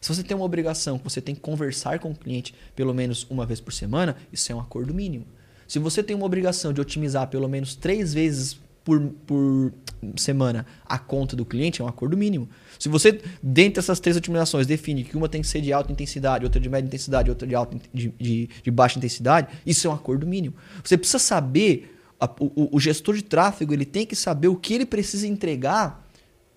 [0.00, 3.26] Se você tem uma obrigação que você tem que conversar com o cliente pelo menos
[3.28, 5.26] uma vez por semana, isso é um acordo mínimo.
[5.66, 9.72] Se você tem uma obrigação de otimizar pelo menos três vezes por, por
[10.16, 12.48] semana a conta do cliente, é um acordo mínimo.
[12.78, 16.44] Se você, dentre essas três otimizações, define que uma tem que ser de alta intensidade,
[16.44, 19.94] outra de média intensidade, outra de, alta, de, de, de baixa intensidade, isso é um
[19.94, 20.54] acordo mínimo.
[20.82, 24.74] Você precisa saber a, o, o, gestor de tráfego ele tem que saber o que
[24.74, 26.06] ele precisa entregar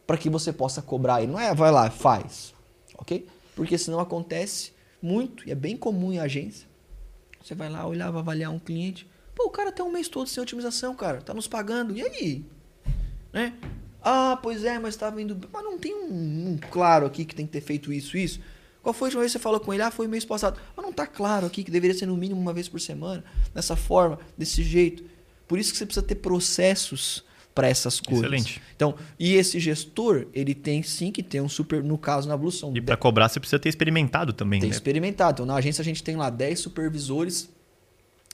[0.05, 1.32] para que você possa cobrar ele.
[1.32, 2.53] Não é vai lá, faz.
[2.99, 3.28] Ok?
[3.55, 6.68] Porque senão acontece muito, e é bem comum em agência.
[7.43, 9.09] Você vai lá olhar, vai avaliar um cliente.
[9.34, 11.20] Pô, o cara tem um mês todo sem otimização, cara.
[11.20, 11.97] Tá nos pagando.
[11.97, 12.45] E aí?
[13.34, 13.53] Né?
[14.03, 15.36] Ah, pois é, mas tá vindo.
[15.51, 18.39] Mas não tem um, um, claro aqui que tem que ter feito isso, isso.
[18.84, 19.82] Qual foi a última vez que você falou com ele?
[19.82, 20.59] Ah, foi mês passado.
[20.76, 23.76] Mas não tá claro aqui que deveria ser no mínimo uma vez por semana, dessa
[23.76, 25.14] forma, desse jeito.
[25.47, 27.23] Por isso que você precisa ter processos
[27.55, 28.25] para essas coisas.
[28.25, 28.61] Excelente.
[28.75, 32.73] Então, e esse gestor, ele tem sim que ter um super, no caso na Bluesão.
[32.75, 34.75] E para cobrar você precisa ter experimentado também, tem né?
[34.75, 35.35] experimentado.
[35.37, 37.49] Então, na agência a gente tem lá 10 supervisores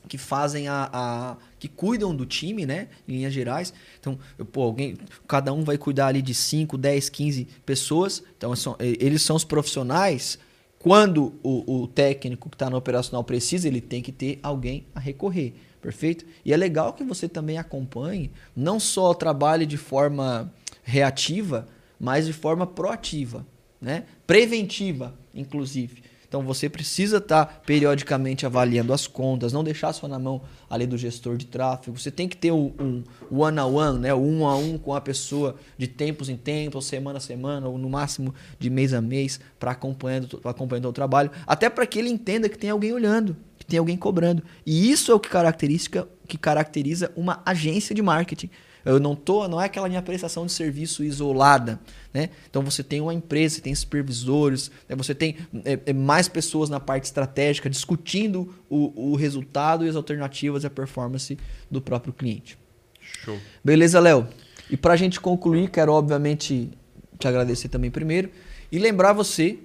[0.08, 3.72] que fazem a, a, que cuidam do time, né, em linhas gerais.
[4.00, 4.18] Então,
[4.52, 4.98] pô, alguém,
[5.28, 8.24] cada um vai cuidar ali de 5, 10, 15 pessoas.
[8.36, 10.40] Então, são, eles são os profissionais.
[10.80, 15.00] Quando o, o técnico que está no operacional precisa, ele tem que ter alguém a
[15.00, 15.54] recorrer.
[15.82, 16.26] Perfeito?
[16.46, 20.54] E é legal que você também acompanhe, não só trabalhe de forma
[20.84, 21.68] reativa,
[22.00, 23.46] mas de forma proativa,
[23.82, 24.04] né?
[24.28, 26.04] preventiva, inclusive.
[26.28, 30.88] Então você precisa estar tá periodicamente avaliando as contas, não deixar só na mão ali
[30.88, 32.00] do gestor de tráfego.
[32.00, 34.14] Você tem que ter o um, one on one, né?
[34.14, 37.78] o um a um com a pessoa de tempos em tempos, semana a semana, ou
[37.78, 42.10] no máximo de mês a mês, para acompanhando, acompanhando o trabalho, até para que ele
[42.10, 43.36] entenda que tem alguém olhando
[43.72, 44.44] tem alguém cobrando.
[44.66, 48.50] E isso é o que, caracteriza, que caracteriza uma agência de marketing.
[48.84, 51.80] Eu não tô, não é aquela minha prestação de serviço isolada,
[52.14, 52.32] né?
[52.50, 54.96] Então você tem uma empresa, você tem supervisores, né?
[54.96, 59.96] você tem é, é, mais pessoas na parte estratégica discutindo o, o resultado e as
[59.96, 61.38] alternativas e a performance
[61.70, 62.58] do próprio cliente.
[63.00, 63.38] Show.
[63.64, 64.28] Beleza, Léo?
[64.70, 66.72] E para a gente concluir, quero obviamente
[67.20, 68.32] te agradecer também primeiro
[68.72, 69.60] e lembrar você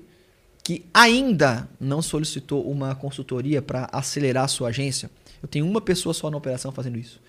[0.66, 5.08] que ainda não solicitou uma consultoria para acelerar a sua agência,
[5.40, 7.20] eu tenho uma pessoa só na operação fazendo isso.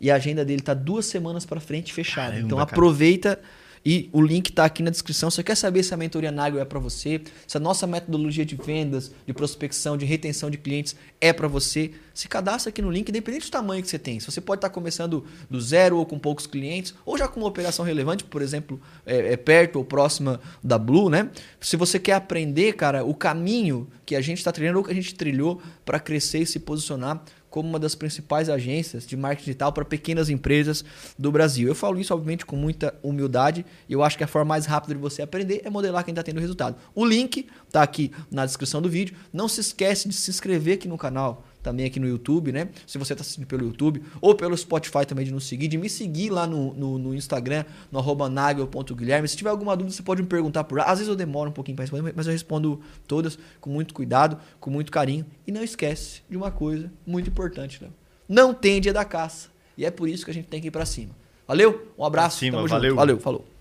[0.00, 2.28] E a agenda dele está duas semanas para frente fechada.
[2.30, 3.36] Caramba, então aproveita.
[3.36, 3.46] Cara
[3.90, 5.30] e o link está aqui na descrição.
[5.30, 8.54] Você quer saber se a mentoria Nagel é para você, se a nossa metodologia de
[8.54, 13.08] vendas, de prospecção, de retenção de clientes é para você, se cadastra aqui no link,
[13.08, 14.20] independente do tamanho que você tem.
[14.20, 17.40] Se você pode estar tá começando do zero ou com poucos clientes, ou já com
[17.40, 21.30] uma operação relevante, por exemplo, é, é perto ou próxima da Blue, né?
[21.58, 24.94] Se você quer aprender, cara, o caminho que a gente está trilhando ou que a
[24.94, 29.72] gente trilhou para crescer e se posicionar como uma das principais agências de marketing digital
[29.72, 30.84] para pequenas empresas
[31.18, 31.68] do Brasil.
[31.68, 34.94] Eu falo isso, obviamente, com muita humildade e eu acho que a forma mais rápida
[34.94, 36.76] de você aprender é modelar quem está tendo resultado.
[36.94, 39.16] O link está aqui na descrição do vídeo.
[39.32, 42.68] Não se esquece de se inscrever aqui no canal também aqui no YouTube, né?
[42.86, 45.88] Se você está assistindo pelo YouTube ou pelo Spotify também de nos seguir, de me
[45.88, 49.28] seguir lá no, no, no Instagram, no arroba nagel.guilherme.
[49.28, 50.84] Se tiver alguma dúvida, você pode me perguntar por lá.
[50.84, 54.38] Às vezes eu demoro um pouquinho para responder, mas eu respondo todas com muito cuidado,
[54.60, 55.26] com muito carinho.
[55.46, 57.90] E não esquece de uma coisa muito importante, né?
[58.28, 59.48] Não tem dia da caça.
[59.76, 61.14] E é por isso que a gente tem que ir para cima.
[61.46, 61.92] Valeu?
[61.96, 62.38] Um abraço.
[62.38, 62.90] Cima, valeu.
[62.90, 62.96] Junto.
[62.96, 63.57] Valeu, falou.